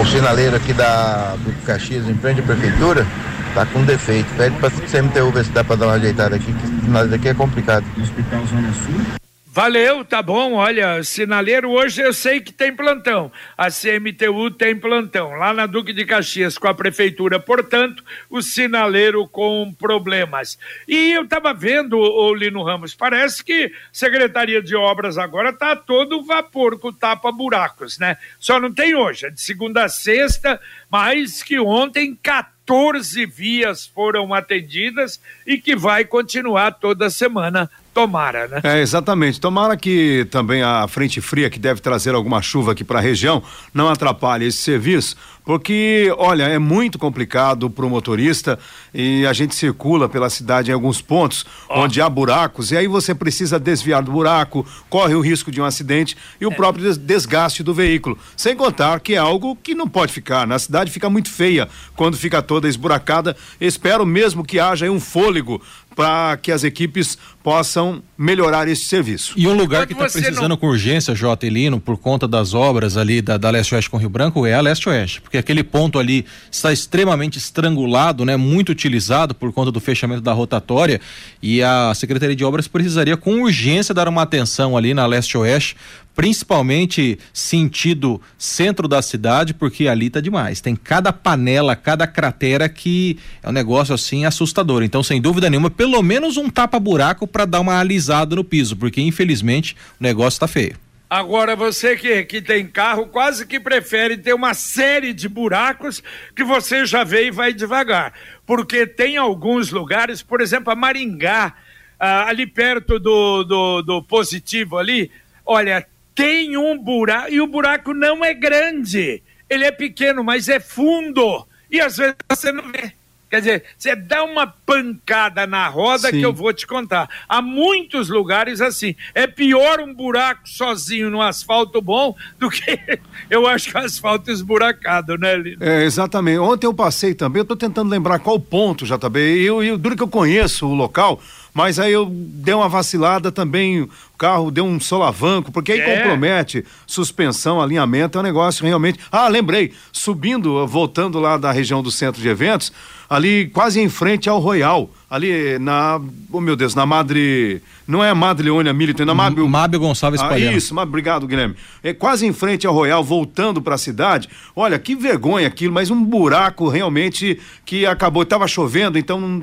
o 0.00 0.06
sinaleiro 0.06 0.56
aqui 0.56 0.72
da 0.72 1.36
do 1.36 1.52
Caxias, 1.64 2.08
em 2.08 2.14
frente 2.14 2.40
à 2.40 2.42
prefeitura, 2.42 3.06
tá 3.54 3.64
com 3.66 3.84
defeito. 3.84 4.28
Pede 4.36 4.56
para 4.58 4.70
CMTU 4.70 5.30
ver 5.30 5.44
se 5.44 5.50
dá 5.50 5.62
para 5.62 5.76
dar 5.76 5.86
uma 5.86 5.94
ajeitada 5.94 6.36
aqui, 6.36 6.52
que 6.52 6.66
o 6.66 6.80
sinaleiro 6.82 7.14
aqui 7.14 7.28
é 7.28 7.34
complicado. 7.34 7.84
Hospital 8.00 8.46
Zona 8.46 8.72
Sul? 8.72 9.23
Valeu, 9.54 10.04
tá 10.04 10.20
bom. 10.20 10.54
Olha, 10.54 11.00
sinaleiro 11.04 11.70
hoje 11.70 12.02
eu 12.02 12.12
sei 12.12 12.40
que 12.40 12.52
tem 12.52 12.74
plantão. 12.74 13.30
A 13.56 13.68
CMTU 13.70 14.50
tem 14.50 14.74
plantão. 14.74 15.30
Lá 15.36 15.54
na 15.54 15.64
Duque 15.64 15.92
de 15.92 16.04
Caxias 16.04 16.58
com 16.58 16.66
a 16.66 16.74
prefeitura, 16.74 17.38
portanto, 17.38 18.02
o 18.28 18.42
sinaleiro 18.42 19.28
com 19.28 19.72
problemas. 19.72 20.58
E 20.88 21.12
eu 21.12 21.22
estava 21.22 21.54
vendo, 21.54 21.96
o 21.96 22.34
Lino 22.34 22.64
Ramos, 22.64 22.96
parece 22.96 23.44
que 23.44 23.70
Secretaria 23.92 24.60
de 24.60 24.74
Obras 24.74 25.16
agora 25.16 25.52
tá 25.52 25.76
todo 25.76 26.24
vapor 26.24 26.76
com 26.80 26.92
tapa-buracos, 26.92 27.96
né? 27.96 28.16
Só 28.40 28.58
não 28.58 28.74
tem 28.74 28.96
hoje, 28.96 29.26
é 29.26 29.30
de 29.30 29.40
segunda 29.40 29.84
a 29.84 29.88
sexta, 29.88 30.60
mas 30.90 31.44
que 31.44 31.60
ontem 31.60 32.18
14 32.20 33.24
vias 33.24 33.86
foram 33.86 34.34
atendidas 34.34 35.20
e 35.46 35.58
que 35.58 35.76
vai 35.76 36.04
continuar 36.04 36.72
toda 36.72 37.08
semana 37.08 37.70
Tomara, 37.94 38.48
né? 38.48 38.60
É, 38.64 38.80
exatamente. 38.80 39.40
Tomara 39.40 39.76
que 39.76 40.26
também 40.30 40.62
a 40.62 40.86
frente 40.88 41.20
fria, 41.20 41.48
que 41.48 41.60
deve 41.60 41.80
trazer 41.80 42.12
alguma 42.14 42.42
chuva 42.42 42.72
aqui 42.72 42.82
para 42.82 42.98
a 42.98 43.02
região, 43.02 43.40
não 43.72 43.88
atrapalhe 43.88 44.46
esse 44.46 44.58
serviço, 44.58 45.16
porque, 45.44 46.12
olha, 46.18 46.42
é 46.42 46.58
muito 46.58 46.98
complicado 46.98 47.70
para 47.70 47.86
o 47.86 47.90
motorista 47.90 48.58
e 48.94 49.26
a 49.26 49.32
gente 49.32 49.54
circula 49.54 50.08
pela 50.08 50.30
cidade 50.30 50.70
em 50.70 50.74
alguns 50.74 51.02
pontos 51.02 51.44
oh. 51.68 51.80
onde 51.80 52.00
há 52.00 52.08
buracos 52.08 52.70
e 52.70 52.76
aí 52.76 52.86
você 52.86 53.14
precisa 53.14 53.58
desviar 53.58 54.02
do 54.02 54.12
buraco, 54.12 54.64
corre 54.88 55.14
o 55.14 55.20
risco 55.20 55.50
de 55.50 55.60
um 55.60 55.64
acidente 55.64 56.16
e 56.40 56.46
o 56.46 56.52
é. 56.52 56.54
próprio 56.54 56.96
desgaste 56.96 57.62
do 57.62 57.74
veículo. 57.74 58.16
Sem 58.36 58.54
contar 58.54 59.00
que 59.00 59.14
é 59.14 59.18
algo 59.18 59.56
que 59.56 59.74
não 59.74 59.88
pode 59.88 60.12
ficar. 60.12 60.46
Na 60.46 60.58
cidade 60.58 60.90
fica 60.90 61.10
muito 61.10 61.30
feia 61.30 61.68
quando 61.96 62.16
fica 62.16 62.40
toda 62.40 62.68
esburacada. 62.68 63.36
Espero 63.60 64.06
mesmo 64.06 64.44
que 64.44 64.60
haja 64.60 64.88
um 64.90 65.00
fôlego 65.00 65.60
para 65.94 66.36
que 66.36 66.52
as 66.52 66.64
equipes 66.64 67.16
possam 67.42 68.02
melhorar 68.16 68.68
esse 68.68 68.84
serviço. 68.84 69.34
E 69.36 69.46
um 69.46 69.54
lugar 69.54 69.86
que 69.86 69.92
está 69.92 70.04
precisando 70.04 70.48
não... 70.48 70.56
com 70.56 70.66
urgência, 70.66 71.14
J. 71.14 71.46
Elino, 71.46 71.80
por 71.80 71.96
conta 71.96 72.26
das 72.26 72.54
obras 72.54 72.96
ali 72.96 73.22
da, 73.22 73.36
da 73.36 73.50
Leste 73.50 73.74
Oeste 73.74 73.90
com 73.90 73.96
Rio 73.96 74.08
Branco, 74.08 74.46
é 74.46 74.54
a 74.54 74.60
Leste 74.60 74.88
Oeste, 74.88 75.20
porque 75.20 75.38
aquele 75.38 75.62
ponto 75.62 75.98
ali 75.98 76.24
está 76.50 76.72
extremamente 76.72 77.38
estrangulado, 77.38 78.24
né, 78.24 78.36
muito 78.36 78.74
utilizado 78.84 79.34
por 79.34 79.52
conta 79.52 79.72
do 79.72 79.80
fechamento 79.80 80.20
da 80.20 80.32
rotatória 80.32 81.00
e 81.42 81.62
a 81.62 81.92
Secretaria 81.94 82.36
de 82.36 82.44
Obras 82.44 82.68
precisaria 82.68 83.16
com 83.16 83.42
urgência 83.42 83.94
dar 83.94 84.08
uma 84.08 84.22
atenção 84.22 84.76
ali 84.76 84.92
na 84.92 85.06
Leste 85.06 85.36
Oeste 85.38 85.76
principalmente 86.14 87.18
sentido 87.32 88.20
centro 88.38 88.86
da 88.86 89.02
cidade, 89.02 89.52
porque 89.52 89.88
ali 89.88 90.08
tá 90.08 90.20
demais. 90.20 90.60
Tem 90.60 90.76
cada 90.76 91.12
panela, 91.12 91.74
cada 91.74 92.06
cratera 92.06 92.68
que 92.68 93.18
é 93.42 93.48
um 93.48 93.52
negócio 93.52 93.94
assim 93.94 94.24
assustador. 94.24 94.84
Então, 94.84 95.02
sem 95.02 95.20
dúvida 95.20 95.50
nenhuma, 95.50 95.70
pelo 95.70 96.00
menos 96.02 96.36
um 96.36 96.48
tapa-buraco 96.48 97.26
para 97.26 97.44
dar 97.44 97.60
uma 97.60 97.80
alisada 97.80 98.36
no 98.36 98.44
piso, 98.44 98.76
porque 98.76 99.00
infelizmente 99.00 99.76
o 100.00 100.02
negócio 100.02 100.38
tá 100.38 100.46
feio. 100.46 100.83
Agora, 101.08 101.54
você 101.54 101.96
que, 101.96 102.24
que 102.24 102.40
tem 102.40 102.66
carro, 102.66 103.06
quase 103.06 103.46
que 103.46 103.60
prefere 103.60 104.16
ter 104.16 104.34
uma 104.34 104.54
série 104.54 105.12
de 105.12 105.28
buracos 105.28 106.02
que 106.34 106.42
você 106.42 106.86
já 106.86 107.04
vê 107.04 107.26
e 107.26 107.30
vai 107.30 107.52
devagar. 107.52 108.12
Porque 108.46 108.86
tem 108.86 109.16
alguns 109.16 109.70
lugares, 109.70 110.22
por 110.22 110.40
exemplo, 110.40 110.72
a 110.72 110.76
Maringá, 110.76 111.54
ah, 112.00 112.26
ali 112.28 112.46
perto 112.46 112.98
do, 112.98 113.44
do, 113.44 113.82
do 113.82 114.02
positivo 114.02 114.76
ali, 114.78 115.10
olha, 115.44 115.86
tem 116.14 116.56
um 116.56 116.78
buraco, 116.78 117.30
e 117.30 117.40
o 117.40 117.46
buraco 117.46 117.92
não 117.92 118.24
é 118.24 118.32
grande, 118.32 119.22
ele 119.48 119.64
é 119.64 119.72
pequeno, 119.72 120.22
mas 120.22 120.48
é 120.48 120.60
fundo, 120.60 121.46
e 121.70 121.80
às 121.80 121.96
vezes 121.96 122.14
você 122.28 122.52
não 122.52 122.70
vê. 122.70 122.92
Quer 123.34 123.40
dizer, 123.40 123.64
você 123.76 123.96
dá 123.96 124.22
uma 124.22 124.46
pancada 124.46 125.44
na 125.44 125.66
roda 125.66 126.08
Sim. 126.08 126.20
que 126.20 126.24
eu 126.24 126.32
vou 126.32 126.52
te 126.52 126.68
contar. 126.68 127.10
Há 127.28 127.42
muitos 127.42 128.08
lugares 128.08 128.60
assim. 128.60 128.94
É 129.12 129.26
pior 129.26 129.80
um 129.80 129.92
buraco 129.92 130.48
sozinho 130.48 131.10
no 131.10 131.20
asfalto 131.20 131.82
bom 131.82 132.14
do 132.38 132.48
que 132.48 132.78
eu 133.28 133.44
acho 133.48 133.72
que 133.72 133.76
asfalto 133.76 134.30
esburacado, 134.30 135.18
né, 135.18 135.34
Lino? 135.34 135.64
É, 135.64 135.82
exatamente. 135.82 136.38
Ontem 136.38 136.68
eu 136.68 136.72
passei 136.72 137.12
também, 137.12 137.40
eu 137.40 137.44
tô 137.44 137.56
tentando 137.56 137.90
lembrar 137.90 138.20
qual 138.20 138.38
ponto, 138.38 138.86
JB. 138.86 139.18
Eu, 139.42 139.64
eu, 139.64 139.76
duro 139.76 139.96
que 139.96 140.02
eu 140.04 140.08
conheço 140.08 140.68
o 140.68 140.74
local, 140.74 141.20
mas 141.54 141.78
aí 141.78 141.92
eu 141.92 142.06
dei 142.10 142.52
uma 142.52 142.68
vacilada 142.68 143.30
também, 143.30 143.82
o 143.82 143.88
carro 144.18 144.50
deu 144.50 144.64
um 144.64 144.80
solavanco, 144.80 145.52
porque 145.52 145.70
aí 145.70 145.80
é. 145.80 145.96
compromete 145.96 146.64
suspensão, 146.84 147.60
alinhamento, 147.62 148.18
é 148.18 148.20
um 148.20 148.24
negócio 148.24 148.66
realmente. 148.66 148.98
Ah, 149.10 149.28
lembrei, 149.28 149.72
subindo, 149.92 150.66
voltando 150.66 151.20
lá 151.20 151.38
da 151.38 151.52
região 151.52 151.80
do 151.80 151.92
centro 151.92 152.20
de 152.20 152.28
eventos, 152.28 152.72
ali 153.08 153.46
quase 153.46 153.80
em 153.80 153.88
frente 153.88 154.28
ao 154.28 154.40
Royal 154.40 154.90
ali 155.14 155.60
na, 155.60 156.00
oh 156.32 156.40
meu 156.40 156.56
Deus, 156.56 156.74
na 156.74 156.84
Madre, 156.84 157.62
não 157.86 158.02
é 158.02 158.10
a 158.10 158.14
Madre 158.16 158.46
Leônia 158.46 158.72
Militar, 158.72 159.06
na 159.06 159.14
Mábio... 159.14 159.48
Mábio 159.48 159.78
Gonçalves 159.78 160.20
ah, 160.20 160.36
Isso, 160.36 160.76
obrigado 160.76 161.24
Guilherme. 161.28 161.54
É 161.84 161.92
quase 161.92 162.26
em 162.26 162.32
frente 162.32 162.66
ao 162.66 162.74
Royal, 162.74 163.04
voltando 163.04 163.62
para 163.62 163.76
a 163.76 163.78
cidade, 163.78 164.28
olha, 164.56 164.76
que 164.76 164.96
vergonha 164.96 165.46
aquilo, 165.46 165.72
mas 165.72 165.88
um 165.88 166.04
buraco 166.04 166.68
realmente 166.68 167.38
que 167.64 167.86
acabou, 167.86 168.24
estava 168.24 168.48
chovendo, 168.48 168.98
então 168.98 169.40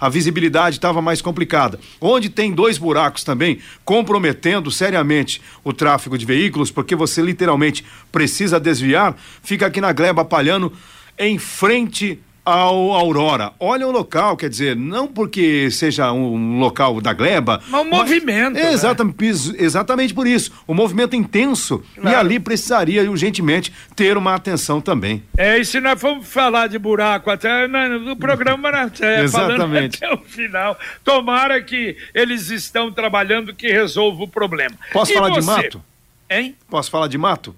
a 0.00 0.08
visibilidade 0.08 0.78
estava 0.78 1.00
mais 1.00 1.22
complicada. 1.22 1.78
Onde 2.00 2.28
tem 2.28 2.52
dois 2.52 2.76
buracos 2.76 3.22
também, 3.22 3.60
comprometendo 3.84 4.68
seriamente 4.68 5.40
o 5.62 5.72
tráfego 5.72 6.18
de 6.18 6.26
veículos, 6.26 6.72
porque 6.72 6.96
você 6.96 7.22
literalmente 7.22 7.84
precisa 8.10 8.58
desviar, 8.58 9.14
fica 9.44 9.64
aqui 9.64 9.80
na 9.80 9.92
Gleba 9.92 10.24
Palhano, 10.24 10.72
em 11.16 11.38
frente 11.38 12.18
ao 12.48 12.92
Aurora. 12.92 13.52
Olha 13.60 13.86
o 13.86 13.90
local, 13.90 14.36
quer 14.36 14.48
dizer, 14.48 14.74
não 14.74 15.06
porque 15.06 15.70
seja 15.70 16.12
um 16.12 16.58
local 16.58 17.00
da 17.00 17.12
gleba. 17.12 17.60
Mas 17.68 17.80
um 17.82 17.90
movimento. 17.90 18.54
Né? 18.54 18.72
Exatamente, 18.72 19.54
exatamente 19.58 20.14
por 20.14 20.26
isso. 20.26 20.52
O 20.66 20.72
um 20.72 20.74
movimento 20.74 21.14
intenso. 21.14 21.82
Claro. 21.94 22.10
E 22.10 22.14
ali 22.14 22.40
precisaria 22.40 23.08
urgentemente 23.10 23.72
ter 23.94 24.16
uma 24.16 24.34
atenção 24.34 24.80
também. 24.80 25.22
É, 25.36 25.58
e 25.58 25.64
se 25.64 25.80
nós 25.80 26.00
formos 26.00 26.26
falar 26.26 26.68
de 26.68 26.78
buraco 26.78 27.30
até 27.30 27.66
no 27.68 28.16
programa, 28.16 28.70
é, 29.00 29.22
exatamente. 29.22 30.02
até 30.02 30.14
o 30.14 30.18
final. 30.18 30.78
Tomara 31.04 31.60
que 31.62 31.96
eles 32.14 32.50
estão 32.50 32.90
trabalhando 32.90 33.54
que 33.54 33.70
resolva 33.70 34.24
o 34.24 34.28
problema. 34.28 34.74
Posso 34.92 35.12
e 35.12 35.14
falar 35.14 35.28
você? 35.28 35.40
de 35.40 35.46
mato? 35.46 35.84
Hein? 36.30 36.56
Posso 36.68 36.90
falar 36.90 37.08
de 37.08 37.18
mato? 37.18 37.54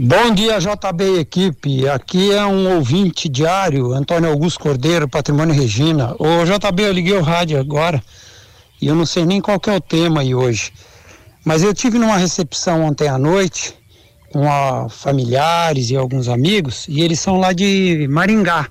Bom 0.02 0.34
dia, 0.34 0.58
JB 0.60 1.20
equipe. 1.20 1.86
Aqui 1.90 2.32
é 2.32 2.46
um 2.46 2.78
ouvinte 2.78 3.28
diário, 3.28 3.92
Antônio 3.92 4.30
Augusto 4.30 4.62
Cordeiro, 4.62 5.10
Patrimônio 5.10 5.54
Regina. 5.54 6.16
Ô 6.18 6.46
JB, 6.46 6.84
eu 6.84 6.94
liguei 6.94 7.18
o 7.18 7.22
rádio 7.22 7.60
agora 7.60 8.02
e 8.82 8.88
eu 8.88 8.96
não 8.96 9.06
sei 9.06 9.26
nem 9.26 9.42
qual 9.42 9.60
é 9.68 9.76
o 9.76 9.82
tema 9.82 10.22
aí 10.22 10.34
hoje. 10.34 10.72
Mas 11.44 11.64
eu 11.64 11.74
tive 11.74 12.00
numa 12.00 12.16
recepção 12.16 12.86
ontem 12.86 13.10
à 13.10 13.18
noite 13.18 13.76
com 14.32 14.50
a, 14.50 14.88
familiares 14.88 15.90
e 15.90 15.98
alguns 15.98 16.30
amigos 16.30 16.86
e 16.88 17.02
eles 17.02 17.20
são 17.20 17.38
lá 17.38 17.52
de 17.52 18.08
Maringá. 18.10 18.70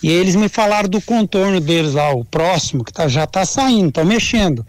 E 0.00 0.08
eles 0.08 0.36
me 0.36 0.48
falaram 0.48 0.88
do 0.88 1.02
contorno 1.02 1.60
deles 1.60 1.94
lá, 1.94 2.12
o 2.12 2.24
próximo, 2.24 2.84
que 2.84 2.92
tá, 2.92 3.08
já 3.08 3.24
está 3.24 3.44
saindo, 3.44 3.88
estão 3.88 4.04
mexendo. 4.04 4.64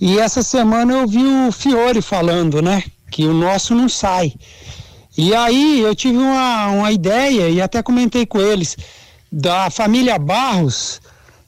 E 0.00 0.18
essa 0.18 0.42
semana 0.42 0.94
eu 0.94 1.06
vi 1.06 1.24
o 1.24 1.52
Fiore 1.52 2.02
falando, 2.02 2.60
né? 2.60 2.82
Que 3.08 3.24
o 3.24 3.32
nosso 3.32 3.72
não 3.72 3.88
sai. 3.88 4.32
E 5.18 5.34
aí 5.34 5.80
eu 5.80 5.96
tive 5.96 6.16
uma, 6.16 6.68
uma 6.68 6.92
ideia 6.92 7.50
e 7.50 7.60
até 7.60 7.82
comentei 7.82 8.24
com 8.24 8.40
eles 8.40 8.76
da 9.32 9.68
família 9.68 10.16
Barros 10.16 11.00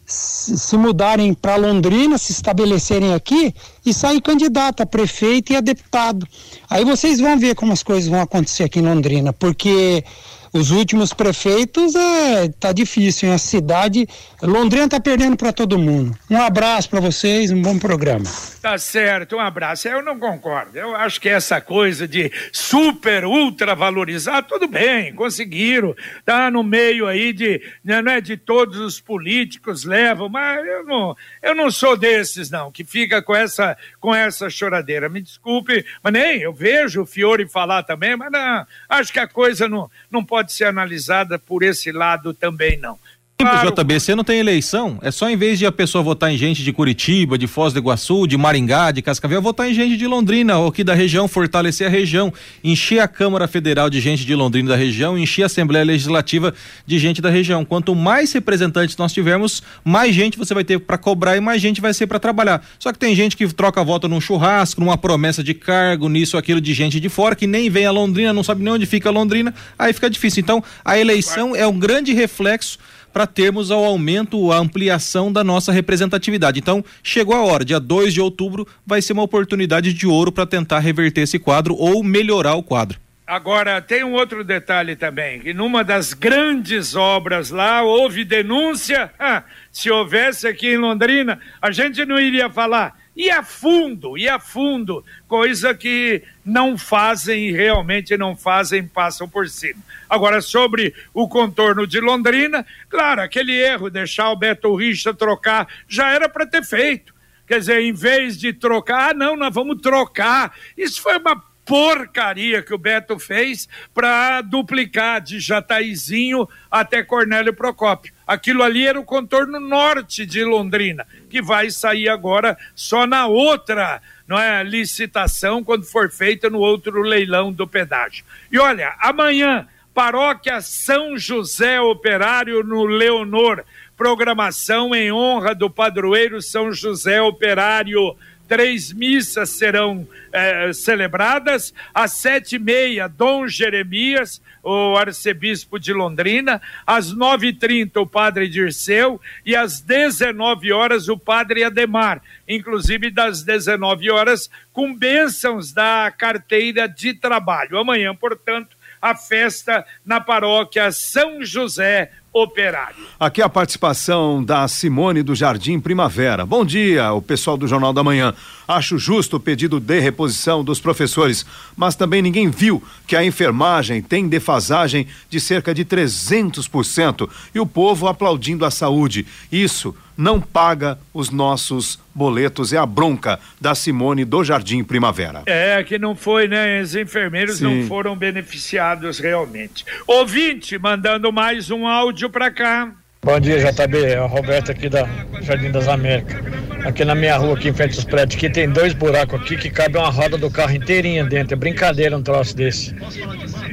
se 0.05 0.77
mudarem 0.77 1.33
para 1.33 1.55
Londrina, 1.55 2.19
se 2.19 2.33
estabelecerem 2.33 3.15
aqui 3.15 3.55
e 3.87 3.95
sair 3.95 4.21
candidato 4.21 4.83
a 4.83 4.87
prefeito 4.87 5.53
e 5.53 5.57
a 5.57 5.61
deputado. 5.61 6.27
Aí 6.69 6.85
vocês 6.85 7.21
vão 7.21 7.39
ver 7.39 7.55
como 7.55 7.73
as 7.73 7.85
coisas 7.85 8.11
vão 8.11 8.21
acontecer 8.21 8.65
aqui 8.65 8.81
em 8.81 8.83
Londrina, 8.83 9.33
porque 9.33 10.05
os 10.53 10.71
últimos 10.71 11.13
prefeitos 11.13 11.95
é 11.95 12.49
tá 12.59 12.73
difícil, 12.73 13.29
hein? 13.29 13.35
a 13.35 13.39
cidade 13.39 14.07
Londrina 14.43 14.89
tá 14.89 14.99
perdendo 14.99 15.37
para 15.37 15.53
todo 15.53 15.79
mundo. 15.79 16.17
Um 16.29 16.41
abraço 16.41 16.89
para 16.89 17.01
vocês, 17.01 17.51
um 17.51 17.61
bom 17.61 17.79
programa. 17.79 18.25
Tá 18.61 18.77
certo, 18.79 19.37
um 19.37 19.41
abraço. 19.41 19.89
Eu 19.89 20.03
não 20.03 20.19
concordo. 20.19 20.77
Eu 20.77 20.95
acho 20.97 21.21
que 21.21 21.29
essa 21.29 21.61
coisa 21.61 22.07
de 22.07 22.31
super 22.53 23.25
ultra 23.25 23.75
valorizar, 23.75 24.43
tudo 24.43 24.67
bem, 24.67 25.15
conseguiram. 25.15 25.95
Tá 26.25 26.51
no 26.51 26.63
meio 26.63 27.07
aí 27.07 27.33
de, 27.33 27.63
né, 27.85 28.03
não 28.03 28.13
é 28.13 28.21
de 28.21 28.37
todos 28.37 28.79
os 28.79 29.01
políticos 29.01 29.85
levam, 29.85 30.29
mas 30.29 30.67
eu 30.67 30.85
não, 30.85 31.17
eu 31.43 31.55
não 31.55 31.71
sou 31.71 31.97
desses 31.97 32.51
não, 32.51 32.71
que 32.71 32.85
fica 32.85 33.23
com 33.23 33.35
essa 33.35 33.77
com 33.99 34.15
essa 34.15 34.51
choradeira. 34.51 35.09
Me 35.09 35.21
desculpe, 35.21 35.85
mas 36.03 36.13
nem 36.13 36.41
eu 36.41 36.53
vejo 36.53 37.03
o 37.03 37.07
Fiore 37.07 37.49
falar 37.49 37.83
também, 37.83 38.17
mas 38.17 38.31
não, 38.31 38.67
acho 38.89 39.13
que 39.13 39.19
a 39.19 39.29
coisa 39.29 39.69
não 39.69 39.91
não 40.11 40.25
pode 40.25 40.40
pode 40.41 40.55
ser 40.55 40.65
analisada 40.65 41.39
por 41.39 41.63
esse 41.63 41.93
lado 41.93 42.33
também 42.33 42.79
não. 42.79 42.99
Claro. 43.43 43.73
JB, 43.73 44.01
você 44.01 44.15
não 44.15 44.25
tem 44.25 44.39
eleição, 44.39 44.99
é 45.03 45.11
só 45.11 45.29
em 45.29 45.37
vez 45.37 45.59
de 45.59 45.67
a 45.67 45.73
pessoa 45.73 46.03
votar 46.03 46.33
em 46.33 46.37
gente 46.37 46.63
de 46.63 46.73
Curitiba, 46.73 47.39
de 47.39 47.47
Foz 47.47 47.73
do 47.73 47.79
Iguaçu, 47.79 48.27
de 48.27 48.37
Maringá, 48.37 48.91
de 48.91 49.03
Cascavel, 49.03 49.41
votar 49.41 49.71
em 49.71 49.75
gente 49.75 49.97
de 49.97 50.07
Londrina 50.07 50.59
ou 50.59 50.69
aqui 50.69 50.85
da 50.85 50.95
região, 50.95 51.27
fortalecer 51.27 51.87
a 51.87 51.91
região, 51.91 52.33
encher 52.63 53.01
a 53.01 53.09
Câmara 53.09 53.49
Federal 53.49 53.89
de 53.91 54.01
gente 54.01 54.25
de 54.25 54.35
Londrina 54.35 54.71
da 54.71 54.77
região, 54.77 55.19
encher 55.19 55.45
a 55.45 55.47
Assembleia 55.47 55.85
Legislativa 55.85 56.55
de 56.87 56.99
gente 56.99 57.21
da 57.21 57.31
região. 57.31 57.65
Quanto 57.65 57.95
mais 57.95 58.33
representantes 58.33 58.97
nós 58.97 59.13
tivermos, 59.13 59.63
mais 59.85 60.15
gente 60.15 60.39
você 60.39 60.55
vai 60.55 60.65
ter 60.65 60.79
para 60.79 60.99
cobrar 60.99 61.37
e 61.37 61.41
mais 61.41 61.61
gente 61.61 61.81
vai 61.81 61.95
ser 61.95 62.07
para 62.07 62.19
trabalhar. 62.19 62.65
Só 62.79 62.93
que 62.93 62.99
tem 62.99 63.15
gente 63.15 63.37
que 63.37 63.47
troca 63.53 63.83
voto 63.83 64.09
num 64.09 64.21
churrasco, 64.21 64.81
numa 64.81 64.97
promessa 64.97 65.43
de 65.43 65.55
cargo, 65.55 66.09
nisso, 66.09 66.37
aquilo 66.37 66.61
de 66.61 66.73
gente 66.73 67.01
de 67.01 67.09
fora, 67.09 67.35
que 67.35 67.47
nem 67.47 67.71
vem 67.71 67.87
a 67.87 67.91
Londrina, 67.91 68.33
não 68.33 68.43
sabe 68.43 68.63
nem 68.63 68.73
onde 68.73 68.87
fica 68.87 69.09
a 69.09 69.13
Londrina, 69.13 69.55
aí 69.79 69.93
fica 69.93 70.09
difícil. 70.09 70.41
Então, 70.41 70.63
a 70.85 70.99
eleição 70.99 71.55
é 71.55 71.67
um 71.67 71.79
grande 71.79 72.13
reflexo 72.13 72.79
para 73.13 73.27
termos 73.27 73.71
ao 73.71 73.85
aumento, 73.85 74.53
a 74.53 74.59
ampliação 74.59 75.33
da 75.33 75.45
nossa 75.45 75.73
representatividade. 75.73 76.59
Então, 76.59 76.85
chegou 77.03 77.35
a 77.35 77.43
hora, 77.43 77.65
dia 77.65 77.81
2 77.81 78.15
de 78.15 78.21
outubro 78.21 78.67
vai 78.87 79.03
ser 79.03 79.13
uma 79.13 79.23
oportunidade 79.23 79.93
de 79.93 80.07
ouro 80.07 80.33
para 80.33 80.47
tentar 80.47 80.79
reverter 80.79 81.23
esse 81.23 81.39
quadro 81.39 81.75
ou 81.75 82.03
melhorar 82.03 82.55
o 82.55 82.63
quadro. 82.63 82.99
Agora, 83.31 83.81
tem 83.81 84.03
um 84.03 84.15
outro 84.15 84.43
detalhe 84.43 84.97
também, 84.97 85.39
que 85.39 85.55
numa 85.55 85.85
das 85.85 86.13
grandes 86.13 86.97
obras 86.97 87.51
lá 87.51 87.81
houve 87.81 88.25
denúncia. 88.25 89.09
Ah, 89.17 89.45
se 89.71 89.89
houvesse 89.89 90.49
aqui 90.49 90.67
em 90.67 90.77
Londrina, 90.77 91.39
a 91.63 91.71
gente 91.71 92.05
não 92.05 92.19
iria 92.19 92.51
falar 92.51 92.99
e 93.21 93.31
a 93.31 93.43
fundo, 93.43 94.17
e 94.17 94.27
a 94.27 94.41
fundo, 94.41 95.05
coisa 95.29 95.75
que 95.75 96.23
não 96.43 96.79
fazem, 96.79 97.53
realmente 97.53 98.17
não 98.17 98.35
fazem, 98.35 98.87
passam 98.87 99.29
por 99.29 99.47
cima. 99.47 99.79
Agora, 100.09 100.41
sobre 100.41 100.95
o 101.13 101.29
contorno 101.29 101.87
de 101.87 102.01
Londrina, 102.01 102.65
claro, 102.89 103.21
aquele 103.21 103.53
erro, 103.53 103.91
deixar 103.91 104.31
o 104.31 104.37
Beto 104.37 104.75
Richa 104.75 105.13
trocar, 105.13 105.69
já 105.87 106.09
era 106.11 106.31
para 106.31 106.47
ter 106.47 106.65
feito. 106.65 107.15
Quer 107.47 107.59
dizer, 107.59 107.83
em 107.83 107.93
vez 107.93 108.39
de 108.39 108.55
trocar, 108.55 109.11
ah, 109.11 109.15
não, 109.15 109.37
nós 109.37 109.55
vamos 109.55 109.83
trocar. 109.83 110.55
Isso 110.75 111.03
foi 111.03 111.19
uma 111.19 111.45
porcaria 111.67 112.63
que 112.63 112.73
o 112.73 112.79
Beto 112.79 113.19
fez 113.19 113.69
para 113.93 114.41
duplicar 114.41 115.21
de 115.21 115.39
Jataizinho 115.39 116.49
até 116.71 117.03
Cornélio 117.03 117.53
Procópio. 117.53 118.15
Aquilo 118.31 118.63
ali 118.63 118.87
era 118.87 119.01
o 119.01 119.05
contorno 119.05 119.59
norte 119.59 120.25
de 120.25 120.45
Londrina, 120.45 121.05
que 121.29 121.43
vai 121.43 121.69
sair 121.69 122.09
agora 122.09 122.57
só 122.77 123.05
na 123.05 123.27
outra 123.27 124.01
não 124.25 124.39
é, 124.39 124.63
licitação, 124.63 125.65
quando 125.65 125.83
for 125.83 126.09
feita 126.09 126.49
no 126.49 126.61
outro 126.61 127.03
leilão 127.03 127.53
do 127.53 127.67
pedágio. 127.67 128.25
E 128.53 128.57
olha, 128.57 128.95
amanhã, 129.01 129.67
paróquia 129.93 130.61
São 130.61 131.19
José 131.19 131.81
Operário 131.81 132.63
no 132.63 132.85
Leonor, 132.85 133.65
programação 133.97 134.95
em 134.95 135.11
honra 135.11 135.53
do 135.53 135.69
padroeiro 135.69 136.41
São 136.41 136.73
José 136.73 137.21
Operário 137.21 138.17
três 138.51 138.93
missas 138.93 139.51
serão 139.51 140.05
eh, 140.33 140.73
celebradas. 140.73 141.73
Às 141.95 142.15
sete 142.15 142.57
e 142.57 142.59
meia, 142.59 143.07
Dom 143.07 143.47
Jeremias, 143.47 144.43
o 144.61 144.97
arcebispo 144.97 145.79
de 145.79 145.93
Londrina. 145.93 146.61
Às 146.85 147.13
nove 147.13 147.47
e 147.47 147.53
trinta, 147.53 148.01
o 148.01 148.07
padre 148.09 148.49
Dirceu. 148.49 149.21
E 149.47 149.55
às 149.55 149.81
dezenove 149.81 150.73
horas, 150.73 151.09
o 151.09 151.17
padre 151.17 151.63
Ademar. 151.63 152.21
Inclusive, 152.49 153.09
das 153.09 153.45
dezenove 153.45 154.11
horas, 154.11 154.51
com 154.73 154.93
bênçãos 154.93 155.73
da 155.73 156.11
carteira 156.11 156.89
de 156.89 157.15
trabalho. 157.15 157.79
Amanhã, 157.79 158.13
portanto, 158.17 158.77
a 159.01 159.15
festa 159.15 159.87
na 160.05 160.21
paróquia 160.21 160.91
São 160.91 161.45
José 161.45 162.11
operário. 162.33 162.97
Aqui 163.19 163.43
a 163.43 163.49
participação 163.49 164.43
da 164.43 164.67
Simone 164.69 165.23
do 165.23 165.35
Jardim 165.35 165.81
Primavera. 165.81 166.47
Bom 166.47 166.65
dia, 166.65 167.13
o 167.13 167.21
pessoal 167.21 167.57
do 167.57 167.67
Jornal 167.67 167.93
da 167.93 168.05
Manhã. 168.05 168.35
Acho 168.71 168.97
justo 168.99 169.37
o 169.37 169.41
pedido 169.41 169.81
de 169.81 169.99
reposição 169.99 170.63
dos 170.63 170.79
professores, 170.79 171.45
mas 171.77 171.97
também 171.97 172.23
ninguém 172.23 172.49
viu 172.49 172.81
que 173.05 173.17
a 173.17 173.25
enfermagem 173.25 174.01
tem 174.01 174.29
defasagem 174.29 175.09
de 175.29 175.41
cerca 175.41 175.75
de 175.75 175.85
300% 175.85 177.29
e 177.53 177.59
o 177.59 177.67
povo 177.67 178.07
aplaudindo 178.07 178.65
a 178.65 178.71
saúde. 178.71 179.27
Isso 179.51 179.93
não 180.17 180.41
paga 180.41 180.97
os 181.13 181.31
nossos 181.31 181.99
boletos. 182.15 182.73
É 182.73 182.77
a 182.77 182.87
bronca 182.87 183.41
da 183.61 183.75
Simone 183.75 184.25
do 184.25 184.45
Jardim 184.45 184.85
Primavera. 184.85 185.43
É, 185.47 185.83
que 185.83 185.99
não 185.99 186.15
foi, 186.15 186.47
né? 186.47 186.81
Os 186.81 186.95
enfermeiros 186.95 187.57
Sim. 187.57 187.65
não 187.65 187.89
foram 187.89 188.15
beneficiados 188.15 189.19
realmente. 189.19 189.85
Ouvinte, 190.07 190.79
mandando 190.79 191.33
mais 191.33 191.73
um 191.73 191.89
áudio 191.89 192.31
para 192.31 192.53
cá. 192.53 192.93
Bom 193.23 193.39
dia, 193.39 193.59
JB. 193.59 194.03
É 194.03 194.21
o 194.21 194.27
Roberto 194.27 194.73
aqui 194.73 194.89
da 194.89 195.07
Jardim 195.43 195.71
das 195.71 195.87
Américas. 195.89 196.41
Aqui 196.87 197.05
na 197.05 197.15
minha 197.15 197.37
rua, 197.37 197.55
aqui 197.55 197.69
em 197.69 197.75
frente 197.75 197.95
aos 197.97 198.05
prédios, 198.05 198.37
aqui 198.39 198.49
tem 198.49 198.67
dois 198.71 198.95
buracos 198.95 199.39
aqui 199.43 199.59
que 199.59 199.69
cabe 199.69 199.99
uma 199.99 200.09
roda 200.09 200.39
do 200.39 200.51
carro 200.51 200.75
inteirinha 200.75 201.23
dentro. 201.23 201.53
É 201.53 201.57
brincadeira 201.57 202.17
um 202.17 202.23
troço 202.23 202.57
desse. 202.57 202.95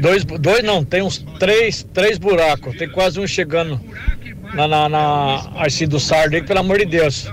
Dois, 0.02 0.26
dois 0.26 0.64
não, 0.66 0.84
tem 0.84 1.02
uns 1.02 1.20
três, 1.40 1.82
três 1.94 2.18
buracos. 2.18 2.76
Tem 2.76 2.90
quase 2.90 3.22
um 3.22 3.26
chegando 3.26 3.80
na, 4.54 4.68
na, 4.68 4.90
na 4.90 5.70
Sardo 5.98 6.36
aí, 6.36 6.44
pelo 6.44 6.60
amor 6.60 6.80
de 6.80 6.86
Deus. 6.86 7.32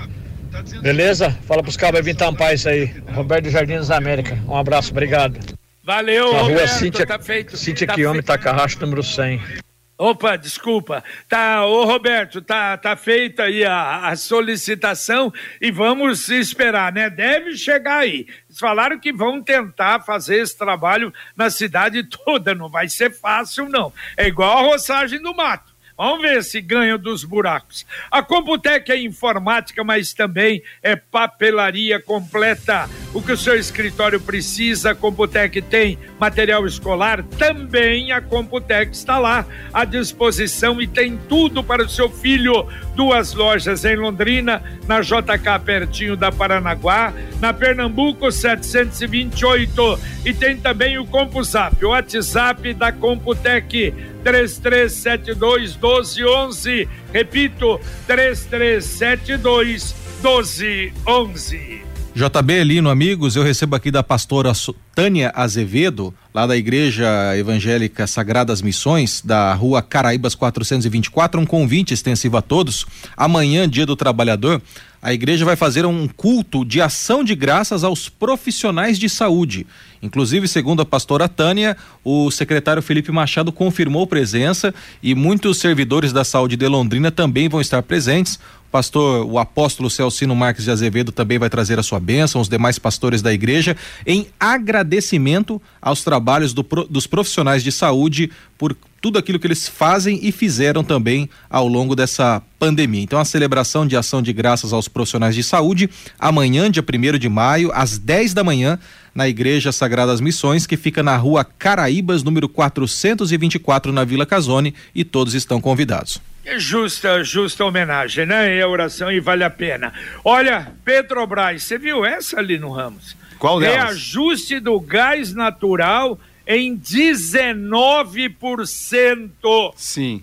Beleza? 0.82 1.36
Fala 1.48 1.64
pros 1.64 1.76
cabos 1.76 1.98
aí 1.98 2.04
vir 2.04 2.14
tampar 2.14 2.54
isso 2.54 2.68
aí. 2.68 2.94
Roberto 3.12 3.44
do 3.44 3.50
Jardim 3.50 3.74
das 3.74 3.90
Américas. 3.90 4.38
Um 4.46 4.56
abraço, 4.56 4.92
obrigado. 4.92 5.36
Valeu, 5.82 6.32
Na 6.32 6.38
rua 6.38 6.48
Roberto, 6.50 6.78
Cíntia, 6.78 7.06
tá 7.06 7.18
feito. 7.18 7.56
Cíntia 7.56 7.88
tá 7.88 7.94
feito. 7.94 8.22
Takahashi, 8.22 8.80
número 8.80 9.02
100. 9.02 9.63
Opa, 9.96 10.36
desculpa. 10.36 11.04
Tá, 11.28 11.64
ô 11.64 11.84
Roberto, 11.84 12.42
tá, 12.42 12.76
tá 12.76 12.96
feita 12.96 13.44
aí 13.44 13.64
a, 13.64 14.08
a 14.08 14.16
solicitação 14.16 15.32
e 15.60 15.70
vamos 15.70 16.28
esperar, 16.28 16.92
né? 16.92 17.08
Deve 17.08 17.56
chegar 17.56 17.98
aí. 17.98 18.26
Eles 18.48 18.58
falaram 18.58 18.98
que 18.98 19.12
vão 19.12 19.40
tentar 19.40 20.00
fazer 20.00 20.38
esse 20.38 20.58
trabalho 20.58 21.14
na 21.36 21.48
cidade 21.48 22.02
toda. 22.24 22.56
Não 22.56 22.68
vai 22.68 22.88
ser 22.88 23.12
fácil, 23.12 23.68
não. 23.68 23.92
É 24.16 24.26
igual 24.26 24.58
a 24.58 24.62
roçagem 24.62 25.22
do 25.22 25.32
mato. 25.32 25.73
Vamos 25.96 26.22
ver 26.22 26.42
se 26.42 26.60
ganha 26.60 26.98
dos 26.98 27.22
buracos. 27.22 27.86
A 28.10 28.20
Computec 28.20 28.90
é 28.90 29.00
informática, 29.00 29.84
mas 29.84 30.12
também 30.12 30.60
é 30.82 30.96
papelaria 30.96 32.00
completa. 32.00 32.90
O 33.12 33.22
que 33.22 33.30
o 33.30 33.36
seu 33.36 33.54
escritório 33.54 34.20
precisa, 34.20 34.90
a 34.90 34.94
Computec 34.94 35.62
tem. 35.62 35.96
Material 36.18 36.66
escolar, 36.66 37.22
também 37.38 38.10
a 38.10 38.20
Computec 38.20 38.92
está 38.92 39.18
lá 39.18 39.46
à 39.72 39.84
disposição 39.84 40.82
e 40.82 40.88
tem 40.88 41.16
tudo 41.28 41.62
para 41.62 41.84
o 41.84 41.88
seu 41.88 42.10
filho. 42.10 42.66
Duas 42.94 43.34
lojas 43.34 43.84
em 43.84 43.96
Londrina, 43.96 44.62
na 44.86 45.00
JK 45.00 45.58
pertinho 45.64 46.16
da 46.16 46.30
Paranaguá, 46.30 47.12
na 47.40 47.52
Pernambuco 47.52 48.30
728 48.30 49.98
e 50.24 50.32
tem 50.32 50.56
também 50.56 50.96
o 50.98 51.06
CompuZap, 51.06 51.84
o 51.84 51.88
WhatsApp 51.88 52.72
da 52.74 52.92
Computec 52.92 53.92
3372 54.22 55.74
1211. 55.74 56.88
Repito, 57.12 57.80
3372 58.06 59.94
1211. 60.22 61.93
JB 62.14 62.62
Lino, 62.62 62.90
amigos, 62.90 63.34
eu 63.34 63.42
recebo 63.42 63.74
aqui 63.74 63.90
da 63.90 64.00
pastora 64.00 64.52
Tânia 64.94 65.32
Azevedo, 65.34 66.14
lá 66.32 66.46
da 66.46 66.56
Igreja 66.56 67.36
Evangélica 67.36 68.06
Sagradas 68.06 68.62
Missões, 68.62 69.20
da 69.20 69.52
rua 69.52 69.82
Caraíbas 69.82 70.36
424, 70.36 71.40
um 71.40 71.44
convite 71.44 71.92
extensivo 71.92 72.36
a 72.36 72.42
todos. 72.42 72.86
Amanhã, 73.16 73.68
dia 73.68 73.84
do 73.84 73.96
trabalhador, 73.96 74.62
a 75.04 75.12
igreja 75.12 75.44
vai 75.44 75.54
fazer 75.54 75.84
um 75.84 76.08
culto 76.08 76.64
de 76.64 76.80
ação 76.80 77.22
de 77.22 77.34
graças 77.34 77.84
aos 77.84 78.08
profissionais 78.08 78.98
de 78.98 79.06
saúde. 79.06 79.66
Inclusive, 80.00 80.48
segundo 80.48 80.80
a 80.80 80.86
pastora 80.86 81.28
Tânia, 81.28 81.76
o 82.02 82.30
secretário 82.30 82.80
Felipe 82.80 83.12
Machado 83.12 83.52
confirmou 83.52 84.06
presença 84.06 84.72
e 85.02 85.14
muitos 85.14 85.58
servidores 85.58 86.10
da 86.10 86.24
saúde 86.24 86.56
de 86.56 86.66
Londrina 86.66 87.10
também 87.10 87.50
vão 87.50 87.60
estar 87.60 87.82
presentes. 87.82 88.38
Pastor, 88.74 89.24
o 89.24 89.38
apóstolo 89.38 89.88
Celcino 89.88 90.34
Marques 90.34 90.64
de 90.64 90.70
Azevedo 90.72 91.12
também 91.12 91.38
vai 91.38 91.48
trazer 91.48 91.78
a 91.78 91.82
sua 91.84 92.00
bênção, 92.00 92.40
os 92.40 92.48
demais 92.48 92.76
pastores 92.76 93.22
da 93.22 93.32
igreja, 93.32 93.76
em 94.04 94.26
agradecimento 94.40 95.62
aos 95.80 96.02
trabalhos 96.02 96.52
do 96.52 96.64
dos 96.90 97.06
profissionais 97.06 97.62
de 97.62 97.70
saúde 97.70 98.32
por 98.58 98.76
tudo 99.00 99.16
aquilo 99.16 99.38
que 99.38 99.46
eles 99.46 99.68
fazem 99.68 100.18
e 100.20 100.32
fizeram 100.32 100.82
também 100.82 101.30
ao 101.48 101.68
longo 101.68 101.94
dessa 101.94 102.42
pandemia. 102.58 103.00
Então, 103.00 103.20
a 103.20 103.24
celebração 103.24 103.86
de 103.86 103.96
ação 103.96 104.20
de 104.20 104.32
graças 104.32 104.72
aos 104.72 104.88
profissionais 104.88 105.36
de 105.36 105.44
saúde, 105.44 105.88
amanhã, 106.18 106.68
dia 106.68 106.82
1 106.82 107.16
de 107.16 107.28
maio, 107.28 107.70
às 107.72 107.96
10 107.96 108.34
da 108.34 108.42
manhã, 108.42 108.76
na 109.14 109.28
Igreja 109.28 109.70
Sagradas 109.70 110.20
Missões, 110.20 110.66
que 110.66 110.76
fica 110.76 111.00
na 111.00 111.16
rua 111.16 111.44
Caraíbas, 111.44 112.24
número 112.24 112.48
424, 112.48 113.92
na 113.92 114.02
Vila 114.02 114.26
Casone, 114.26 114.74
e 114.92 115.04
todos 115.04 115.32
estão 115.32 115.60
convidados. 115.60 116.20
É 116.44 116.58
justa, 116.58 117.24
justa 117.24 117.64
homenagem, 117.64 118.26
né? 118.26 118.58
É 118.58 118.66
oração 118.66 119.10
e 119.10 119.18
vale 119.18 119.44
a 119.44 119.50
pena. 119.50 119.94
Olha, 120.22 120.70
Petrobras, 120.84 121.62
você 121.62 121.78
viu 121.78 122.04
essa 122.04 122.38
ali 122.38 122.58
no 122.58 122.70
Ramos? 122.70 123.16
Qual 123.38 123.58
delas? 123.58 123.76
Reajuste 123.76 124.60
do 124.60 124.78
gás 124.78 125.32
natural 125.32 126.20
em 126.46 126.76
19%. 126.76 129.72
Sim. 129.74 130.22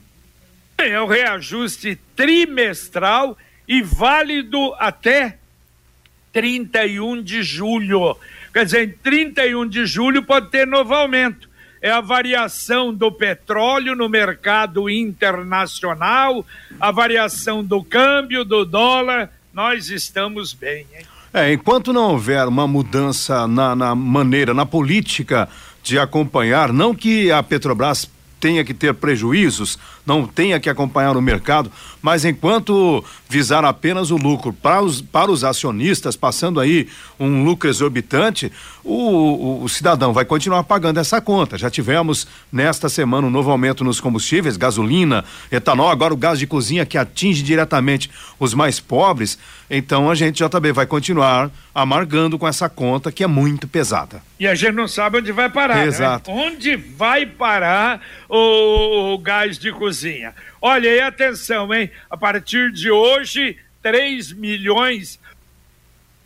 É 0.77 0.99
o 0.99 1.07
reajuste 1.07 1.97
trimestral 2.15 3.36
e 3.67 3.81
válido 3.81 4.75
até 4.79 5.38
31 6.34 7.21
de 7.21 7.43
julho. 7.43 8.17
Quer 8.53 8.65
dizer, 8.65 8.88
em 8.88 8.91
31 8.91 9.67
de 9.67 9.86
julho 9.86 10.23
pode 10.23 10.49
ter 10.49 10.65
novo 10.67 10.93
aumento. 10.93 11.49
É 11.81 11.91
a 11.91 11.99
variação 11.99 12.93
do 12.93 13.11
petróleo 13.11 13.95
no 13.95 14.07
mercado 14.07 14.89
internacional, 14.89 16.45
a 16.79 16.91
variação 16.91 17.63
do 17.63 17.83
câmbio, 17.83 18.45
do 18.45 18.63
dólar. 18.63 19.31
Nós 19.53 19.89
estamos 19.89 20.53
bem, 20.53 20.85
hein? 20.93 21.05
É, 21.33 21.53
enquanto 21.53 21.93
não 21.93 22.11
houver 22.11 22.45
uma 22.47 22.67
mudança 22.67 23.47
na, 23.47 23.73
na 23.75 23.95
maneira, 23.95 24.53
na 24.53 24.65
política 24.65 25.47
de 25.81 25.97
acompanhar, 25.97 26.73
não 26.73 26.93
que 26.93 27.31
a 27.31 27.41
Petrobras 27.41 28.09
tenha 28.39 28.65
que 28.65 28.73
ter 28.73 28.93
prejuízos, 28.95 29.79
não 30.05 30.25
tenha 30.25 30.59
que 30.59 30.69
acompanhar 30.69 31.15
o 31.15 31.21
mercado, 31.21 31.71
mas 32.01 32.25
enquanto 32.25 33.03
visar 33.29 33.63
apenas 33.63 34.11
o 34.11 34.17
lucro 34.17 34.51
para 34.51 34.81
os, 34.81 35.01
para 35.01 35.31
os 35.31 35.43
acionistas, 35.43 36.15
passando 36.15 36.59
aí 36.59 36.87
um 37.19 37.43
lucro 37.43 37.69
exorbitante, 37.69 38.51
o, 38.83 38.93
o, 38.93 39.63
o 39.63 39.69
cidadão 39.69 40.11
vai 40.11 40.25
continuar 40.25 40.63
pagando 40.63 40.99
essa 40.99 41.21
conta. 41.21 41.57
Já 41.57 41.69
tivemos 41.69 42.27
nesta 42.51 42.89
semana 42.89 43.27
um 43.27 43.29
novo 43.29 43.51
aumento 43.51 43.83
nos 43.83 43.99
combustíveis, 43.99 44.57
gasolina, 44.57 45.23
etanol, 45.51 45.89
agora 45.89 46.13
o 46.13 46.17
gás 46.17 46.39
de 46.39 46.47
cozinha 46.47 46.85
que 46.85 46.97
atinge 46.97 47.43
diretamente 47.43 48.09
os 48.39 48.53
mais 48.53 48.79
pobres. 48.79 49.37
Então 49.69 50.09
a 50.09 50.15
gente 50.15 50.43
JB 50.43 50.71
vai 50.71 50.85
continuar 50.85 51.51
amargando 51.73 52.37
com 52.37 52.47
essa 52.47 52.67
conta 52.67 53.11
que 53.11 53.23
é 53.23 53.27
muito 53.27 53.67
pesada. 53.67 54.21
E 54.39 54.47
a 54.47 54.55
gente 54.55 54.73
não 54.73 54.87
sabe 54.87 55.19
onde 55.19 55.31
vai 55.31 55.49
parar. 55.49 55.85
Exato. 55.85 56.31
Né? 56.31 56.43
Onde 56.47 56.75
vai 56.75 57.25
parar 57.25 58.01
o, 58.27 59.13
o 59.13 59.17
gás 59.19 59.57
de 59.57 59.71
cozinha? 59.71 59.90
Olha 60.62 60.89
aí, 60.89 60.99
atenção, 60.99 61.73
hein? 61.73 61.89
A 62.10 62.17
partir 62.17 62.71
de 62.71 62.89
hoje, 62.89 63.58
3 63.82 64.34
milhões 64.34 65.19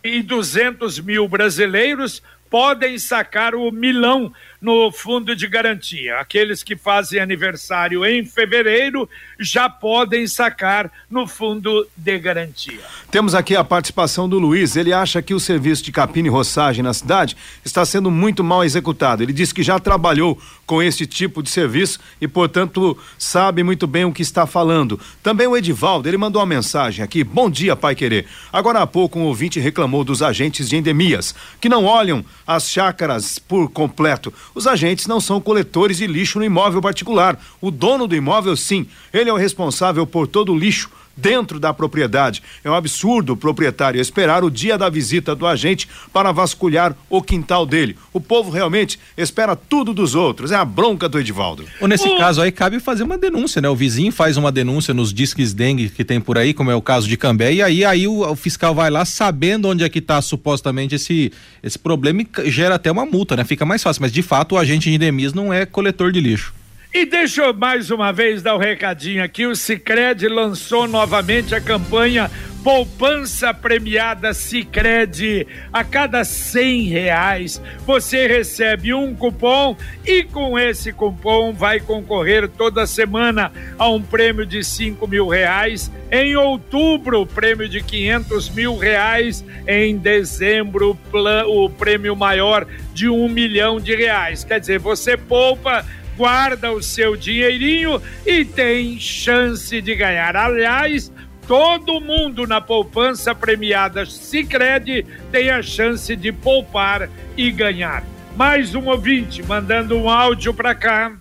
e 0.04 0.21
200 0.21 0.99
mil 0.99 1.28
brasileiros 1.28 2.21
podem 2.49 2.97
sacar 2.97 3.56
o 3.56 3.71
milão 3.71 4.32
no 4.62 4.91
fundo 4.91 5.36
de 5.36 5.47
garantia. 5.47 6.19
Aqueles 6.19 6.63
que 6.63 6.75
fazem 6.75 7.19
aniversário 7.19 8.06
em 8.06 8.25
fevereiro 8.25 9.10
já 9.39 9.69
podem 9.69 10.25
sacar 10.25 10.91
no 11.10 11.28
fundo 11.28 11.88
de 11.97 12.17
garantia. 12.17 12.80
Temos 13.12 13.36
aqui 13.36 13.56
a 13.56 13.63
participação 13.63 14.30
do 14.30 14.39
Luiz. 14.39 14.75
Ele 14.75 14.93
acha 14.93 15.21
que 15.21 15.34
o 15.34 15.39
serviço 15.39 15.84
de 15.84 15.91
capina 15.91 16.28
e 16.28 16.32
roçagem 16.32 16.84
na 16.84 16.93
cidade 16.93 17.36
está 17.63 17.86
sendo 17.86 18.10
muito 18.10 18.43
mal 18.43 18.63
executado. 18.63 19.21
Ele 19.21 19.34
diz 19.34 19.51
que 19.51 19.62
já 19.62 19.78
trabalhou 19.78 20.41
com 20.65 20.82
esse 20.82 21.06
tipo 21.06 21.43
de 21.43 21.49
serviço 21.49 21.99
e, 22.19 22.28
portanto, 22.28 22.97
sabe 23.17 23.63
muito 23.63 23.86
bem 23.86 24.06
o 24.06 24.12
que 24.12 24.21
está 24.21 24.47
falando. 24.47 24.99
Também 25.21 25.47
o 25.47 25.56
Edivaldo, 25.56 26.10
ele 26.10 26.17
mandou 26.17 26.41
uma 26.41 26.45
mensagem 26.45 27.04
aqui. 27.04 27.23
Bom 27.23 27.49
dia, 27.49 27.75
Pai 27.75 27.95
Querer. 27.95 28.25
Agora 28.51 28.80
há 28.80 28.88
pouco 28.88 29.19
um 29.19 29.23
ouvinte 29.23 29.60
reclamou 29.60 30.04
dos 30.04 30.21
agentes 30.21 30.69
de 30.69 30.75
endemias, 30.75 31.36
que 31.62 31.69
não 31.69 31.86
olham 31.86 32.25
as 32.45 32.69
chácaras 32.69 33.38
por 33.38 33.69
completo. 33.69 34.34
Os 34.54 34.67
agentes 34.67 35.08
não 35.08 35.19
são 35.19 35.39
coletores 35.39 35.97
de 35.97 36.08
lixo 36.08 36.39
no 36.39 36.45
imóvel 36.45 36.82
particular. 36.82 37.39
O 37.62 37.69
dono 37.69 38.08
do 38.08 38.15
imóvel, 38.15 38.56
sim, 38.58 38.88
ele 39.13 39.30
é 39.30 39.34
o 39.34 39.38
responsável 39.38 40.06
por 40.08 40.28
todo 40.28 40.51
o 40.51 40.58
lixo 40.58 40.89
dentro 41.15 41.60
da 41.60 41.73
propriedade. 41.73 42.41
É 42.63 42.69
um 42.69 42.73
absurdo 42.73 43.34
o 43.34 43.38
proprietário 43.38 44.01
esperar 44.01 44.43
o 44.43 44.49
dia 44.49 44.78
da 44.78 44.89
visita 44.89 45.36
do 45.36 45.47
agente 45.47 45.88
para 46.12 46.32
vasculhar 46.32 46.95
o 47.10 47.21
quintal 47.21 47.65
dele. 47.65 47.97
O 48.12 48.19
povo 48.19 48.51
realmente 48.51 48.99
espera 49.17 49.56
tudo 49.56 49.93
dos 49.93 50.15
outros. 50.15 50.51
É 50.51 50.56
a 50.56 50.65
bronca 50.65 51.08
do 51.08 51.19
Edivaldo. 51.19 51.65
Ou 51.80 51.88
nesse 51.88 52.10
caso 52.17 52.41
aí 52.41 52.51
cabe 52.51 52.80
fazer 52.80 53.04
uma 53.04 53.17
denúncia, 53.17 53.62
né? 53.62 53.69
O 53.69 53.75
vizinho 53.75 54.12
faz 54.12 54.38
uma 54.38 54.51
denúncia 54.51 54.93
nos 54.93 55.13
disques 55.13 55.54
dengue 55.54 55.89
que 55.89 56.04
tem 56.04 56.19
por 56.19 56.38
aí, 56.38 56.54
como 56.54 56.71
é 56.71 56.75
o 56.75 56.82
caso 56.82 57.08
de 57.08 57.17
Cambé, 57.17 57.54
e 57.54 57.62
aí, 57.62 57.86
aí 57.86 58.08
o, 58.08 58.21
o 58.21 58.36
fiscal 58.36 58.73
vai 58.73 58.89
lá 58.89 59.06
sabendo 59.06 59.69
onde 59.69 59.84
é 59.84 59.89
que 59.89 59.99
está 59.99 60.21
supostamente 60.21 60.95
esse, 60.95 61.32
esse 61.63 61.78
problema 61.78 62.21
e 62.21 62.51
gera 62.51 62.75
até 62.75 62.91
uma 62.91 63.06
multa, 63.06 63.36
né? 63.36 63.43
Fica 63.43 63.65
mais 63.65 63.82
fácil, 63.82 64.01
mas 64.01 64.12
de 64.12 64.21
fato 64.21 64.56
o 64.56 64.58
agente 64.58 64.89
de 64.89 64.95
Indemis 64.95 65.34
não 65.34 65.54
é 65.54 65.65
coletor 65.65 66.12
de 66.12 66.19
lixo. 66.19 66.54
E 66.97 67.05
deixa 67.05 67.41
eu 67.41 67.53
mais 67.53 67.91
uma 67.91 68.13
vez 68.13 68.41
dar 68.41 68.53
o 68.53 68.58
um 68.58 68.62
recadinho 68.62 69.21
aqui. 69.21 69.45
O 69.45 69.53
Cicred 69.53 70.29
lançou 70.29 70.88
novamente 70.88 71.53
a 71.53 71.60
campanha 71.60 72.31
Poupança 72.63 73.53
Premiada 73.53 74.34
Cicred. 74.34 75.45
A 75.73 75.84
cada 75.84 76.23
cem 76.23 76.84
reais 76.84 77.62
você 77.86 78.27
recebe 78.27 78.93
um 78.93 79.13
cupom 79.13 79.75
e 80.05 80.23
com 80.23 80.58
esse 80.58 80.93
cupom 80.93 81.51
vai 81.51 81.81
concorrer 81.81 82.47
toda 82.47 82.88
semana 82.88 83.51
a 83.77 83.89
um 83.89 84.01
prêmio 84.01 84.45
de 84.45 84.63
cinco 84.63 85.05
mil 85.05 85.27
reais. 85.27 85.91
Em 86.10 86.38
outubro, 86.38 87.25
prêmio 87.25 87.67
de 87.67 87.84
quinhentos 87.84 88.49
mil 88.49 88.77
reais. 88.77 89.43
Em 89.67 89.97
dezembro, 89.97 90.97
o 91.45 91.69
prêmio 91.69 92.15
maior 92.15 92.65
de 92.93 93.10
um 93.10 93.27
milhão 93.27 93.81
de 93.81 93.93
reais. 93.93 94.45
Quer 94.45 94.62
dizer, 94.62 94.79
você 94.79 95.17
poupa 95.17 95.86
guarda 96.15 96.71
o 96.71 96.82
seu 96.82 97.15
dinheirinho 97.15 98.01
e 98.25 98.43
tem 98.45 98.99
chance 98.99 99.82
de 99.82 99.95
ganhar. 99.95 100.36
Aliás, 100.36 101.12
todo 101.47 102.01
mundo 102.01 102.47
na 102.47 102.60
poupança 102.60 103.36
premiada 103.36 104.06
Sicredi 104.06 105.06
tem 105.32 105.49
a 105.49 105.62
chance 105.62 106.15
de 106.15 106.32
poupar 106.32 107.10
e 107.38 107.51
ganhar. 107.51 108.04
Mais 108.36 108.75
um 108.75 108.88
ouvinte 108.88 109.43
mandando 109.43 109.95
um 109.95 110.10
áudio 110.10 110.54
para 110.54 110.75
cá. 110.75 111.12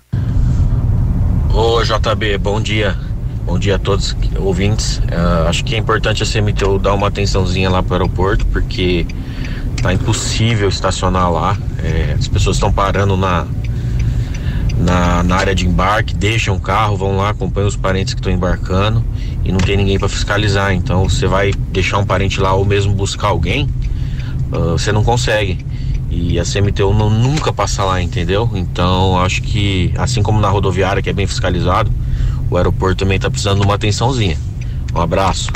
Ô 1.53 1.83
JB, 1.83 2.39
bom 2.39 2.61
dia. 2.61 2.97
Bom 3.45 3.59
dia 3.59 3.77
a 3.77 3.79
todos 3.79 4.17
ouvintes. 4.37 4.99
Uh, 4.99 5.49
acho 5.49 5.65
que 5.65 5.75
é 5.75 5.79
importante 5.79 6.23
a 6.23 6.27
CMTU 6.27 6.79
dar 6.79 6.95
uma 6.95 7.09
atençãozinha 7.09 7.69
lá 7.69 7.83
para 7.83 7.93
o 7.93 7.95
aeroporto, 7.95 8.47
porque 8.47 9.07
tá 9.83 9.93
impossível 9.93 10.69
estacionar 10.69 11.31
lá. 11.31 11.57
É, 11.83 12.17
as 12.19 12.27
pessoas 12.27 12.57
estão 12.57 12.73
parando 12.73 13.17
na, 13.17 13.47
na, 14.85 15.23
na 15.23 15.37
área 15.37 15.55
de 15.55 15.67
embarque, 15.67 16.15
deixam 16.15 16.57
o 16.57 16.61
carro, 16.61 16.97
vão 16.97 17.17
lá, 17.17 17.31
acompanham 17.31 17.67
os 17.67 17.77
parentes 17.77 18.13
que 18.13 18.21
estão 18.21 18.31
embarcando 18.31 19.03
e 19.43 19.51
não 19.51 19.59
tem 19.59 19.77
ninguém 19.77 19.99
para 19.99 20.09
fiscalizar. 20.09 20.75
Então 20.75 21.09
você 21.09 21.27
vai 21.27 21.53
deixar 21.73 21.99
um 21.99 22.05
parente 22.05 22.39
lá 22.39 22.53
ou 22.53 22.65
mesmo 22.65 22.95
buscar 22.95 23.29
alguém, 23.29 23.69
uh, 24.53 24.73
você 24.73 24.93
não 24.93 25.03
consegue. 25.03 25.65
E 26.11 26.39
a 26.39 26.45
CMTU 26.45 26.93
não, 26.93 27.09
nunca 27.09 27.53
passa 27.53 27.83
lá, 27.83 28.01
entendeu? 28.01 28.49
Então 28.55 29.19
acho 29.19 29.43
que, 29.43 29.93
assim 29.97 30.23
como 30.23 30.39
na 30.39 30.49
rodoviária, 30.49 31.03
que 31.03 31.11
é 31.11 31.13
bem 31.13 31.27
fiscalizado, 31.27 31.91
o 32.51 32.57
aeroporto 32.57 32.97
também 32.97 33.17
está 33.17 33.31
precisando 33.31 33.61
de 33.61 33.67
uma 33.67 33.75
atençãozinha. 33.75 34.39
Um 34.95 35.01
abraço. 35.01 35.49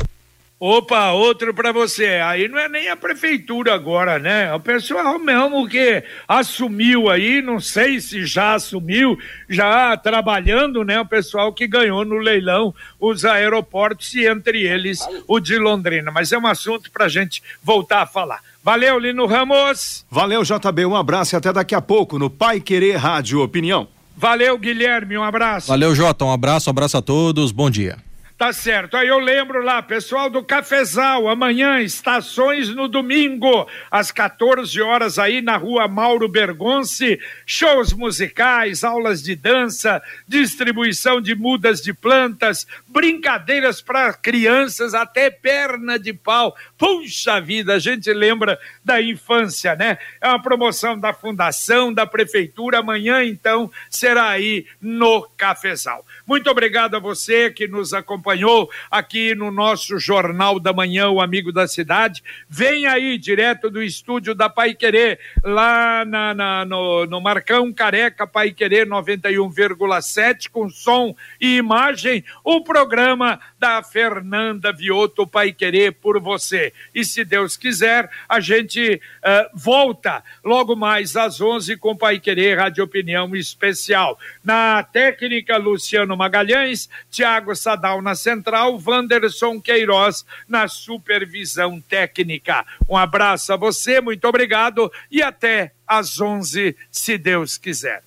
Opa, 0.61 1.12
outro 1.12 1.55
para 1.55 1.71
você. 1.71 2.21
Aí 2.25 2.49
não 2.49 2.59
é 2.59 2.68
nem 2.68 2.88
a 2.88 2.97
prefeitura 2.97 3.73
agora, 3.73 4.18
né? 4.18 4.47
É 4.47 4.55
o 4.55 4.59
pessoal 4.59 5.16
mesmo 5.16 5.68
que 5.68 6.03
assumiu 6.27 7.09
aí, 7.09 7.40
não 7.40 7.61
sei 7.61 8.01
se 8.01 8.27
já 8.27 8.55
assumiu, 8.55 9.16
já 9.49 9.97
trabalhando, 9.97 10.83
né? 10.83 11.01
O 11.01 11.07
pessoal 11.07 11.53
que 11.53 11.68
ganhou 11.68 12.05
no 12.05 12.18
leilão 12.18 12.75
os 12.99 13.25
aeroportos 13.25 14.12
e 14.14 14.27
entre 14.27 14.66
eles 14.66 15.07
o 15.29 15.38
de 15.38 15.57
Londrina. 15.59 16.11
Mas 16.11 16.33
é 16.33 16.38
um 16.38 16.47
assunto 16.47 16.90
para 16.90 17.09
gente 17.09 17.40
voltar 17.62 18.03
a 18.03 18.07
falar. 18.07 18.40
Valeu, 18.62 18.99
Lino 18.99 19.27
Ramos. 19.27 20.05
Valeu, 20.11 20.42
JB. 20.42 20.87
Um 20.87 20.97
abraço 20.97 21.35
e 21.35 21.37
até 21.37 21.53
daqui 21.53 21.75
a 21.75 21.81
pouco 21.81 22.18
no 22.18 22.29
Pai 22.29 22.61
Querer 22.61 22.97
Rádio 22.97 23.40
Opinião. 23.42 23.87
Valeu, 24.16 24.59
Guilherme. 24.59 25.16
Um 25.16 25.23
abraço. 25.23 25.68
Valeu, 25.68 25.94
Jota. 25.94 26.25
Um 26.25 26.33
abraço, 26.33 26.68
um 26.68 26.73
abraço 26.73 26.97
a 26.97 27.03
todos. 27.03 27.53
Bom 27.53 27.71
dia. 27.71 28.08
Tá 28.38 28.53
certo. 28.53 28.96
Aí 28.96 29.09
eu 29.09 29.18
lembro 29.18 29.64
lá, 29.64 29.83
pessoal 29.83 30.31
do 30.31 30.44
Cafezal, 30.44 31.29
amanhã, 31.29 31.81
estações 31.81 32.68
no 32.68 32.87
domingo, 32.87 33.68
às 33.90 34.12
14 34.12 34.81
horas 34.81 35.18
aí 35.18 35.42
na 35.42 35.57
rua 35.57 35.88
Mauro 35.88 36.29
Bergonce, 36.29 37.18
shows 37.44 37.92
musicais, 37.92 38.85
aulas 38.85 39.24
de 39.24 39.35
dança, 39.35 40.01
distribuição 40.29 41.20
de 41.20 41.35
mudas 41.35 41.81
de 41.81 41.92
plantas, 41.92 42.64
brincadeiras 42.87 43.83
para 43.83 44.12
crianças, 44.12 44.94
até 44.94 45.31
perna 45.31 45.98
de 45.98 46.12
pau. 46.12 46.57
Puxa 46.79 47.40
vida, 47.40 47.74
a 47.74 47.79
gente 47.81 48.12
lembra 48.12 48.57
da 48.85 49.03
infância, 49.03 49.74
né? 49.74 49.98
É 50.20 50.29
uma 50.29 50.40
promoção 50.40 50.96
da 50.96 51.12
Fundação, 51.12 51.92
da 51.92 52.07
Prefeitura. 52.07 52.79
Amanhã, 52.79 53.24
então, 53.24 53.68
será 53.90 54.29
aí 54.29 54.64
no 54.81 55.29
Cafezal. 55.37 56.07
Muito 56.24 56.48
obrigado 56.48 56.94
a 56.94 57.01
você 57.01 57.51
que 57.51 57.66
nos 57.66 57.92
acompanhou 58.28 58.70
aqui 58.90 59.34
no 59.34 59.50
nosso 59.50 59.98
Jornal 59.98 60.60
da 60.60 60.72
Manhã, 60.72 61.08
o 61.08 61.20
Amigo 61.20 61.50
da 61.50 61.66
Cidade. 61.66 62.22
Vem 62.48 62.86
aí, 62.86 63.16
direto 63.16 63.70
do 63.70 63.82
estúdio 63.82 64.34
da 64.34 64.50
Pai 64.50 64.74
Querer, 64.74 65.18
lá 65.42 66.04
na, 66.04 66.34
na 66.34 66.64
no, 66.64 67.06
no 67.06 67.20
Marcão 67.20 67.72
Careca, 67.72 68.26
Pai 68.26 68.50
Querer 68.50 68.86
91,7, 68.86 70.50
com 70.50 70.68
som 70.68 71.14
e 71.40 71.56
imagem, 71.56 72.22
o 72.44 72.62
programa 72.62 73.40
da 73.58 73.82
Fernanda 73.82 74.72
Vioto 74.72 75.26
Pai 75.26 75.52
Querer 75.52 75.92
por 75.92 76.20
você. 76.20 76.72
E 76.94 77.04
se 77.04 77.24
Deus 77.24 77.56
quiser, 77.56 78.10
a 78.28 78.40
gente 78.40 78.94
uh, 78.94 79.58
volta 79.58 80.22
logo 80.44 80.76
mais 80.76 81.16
às 81.16 81.40
11 81.40 81.76
com 81.78 81.96
Pai 81.96 82.20
Querer 82.20 82.58
Rádio 82.58 82.84
Opinião 82.84 83.34
Especial. 83.34 84.18
Na 84.44 84.82
técnica, 84.82 85.56
Luciano 85.56 86.16
Magalhães, 86.16 86.88
Tiago 87.10 87.54
Sadal 87.54 88.02
na 88.02 88.17
central, 88.18 88.81
Wanderson 88.85 89.61
Queiroz 89.61 90.24
na 90.48 90.68
supervisão 90.68 91.81
técnica. 91.81 92.64
Um 92.88 92.96
abraço 92.96 93.52
a 93.52 93.57
você, 93.57 94.00
muito 94.00 94.26
obrigado 94.26 94.90
e 95.11 95.22
até 95.22 95.72
às 95.87 96.20
11, 96.20 96.76
se 96.90 97.16
Deus 97.16 97.57
quiser. 97.57 98.02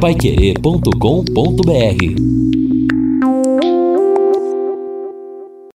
Paiquerê.com.br 0.00 2.47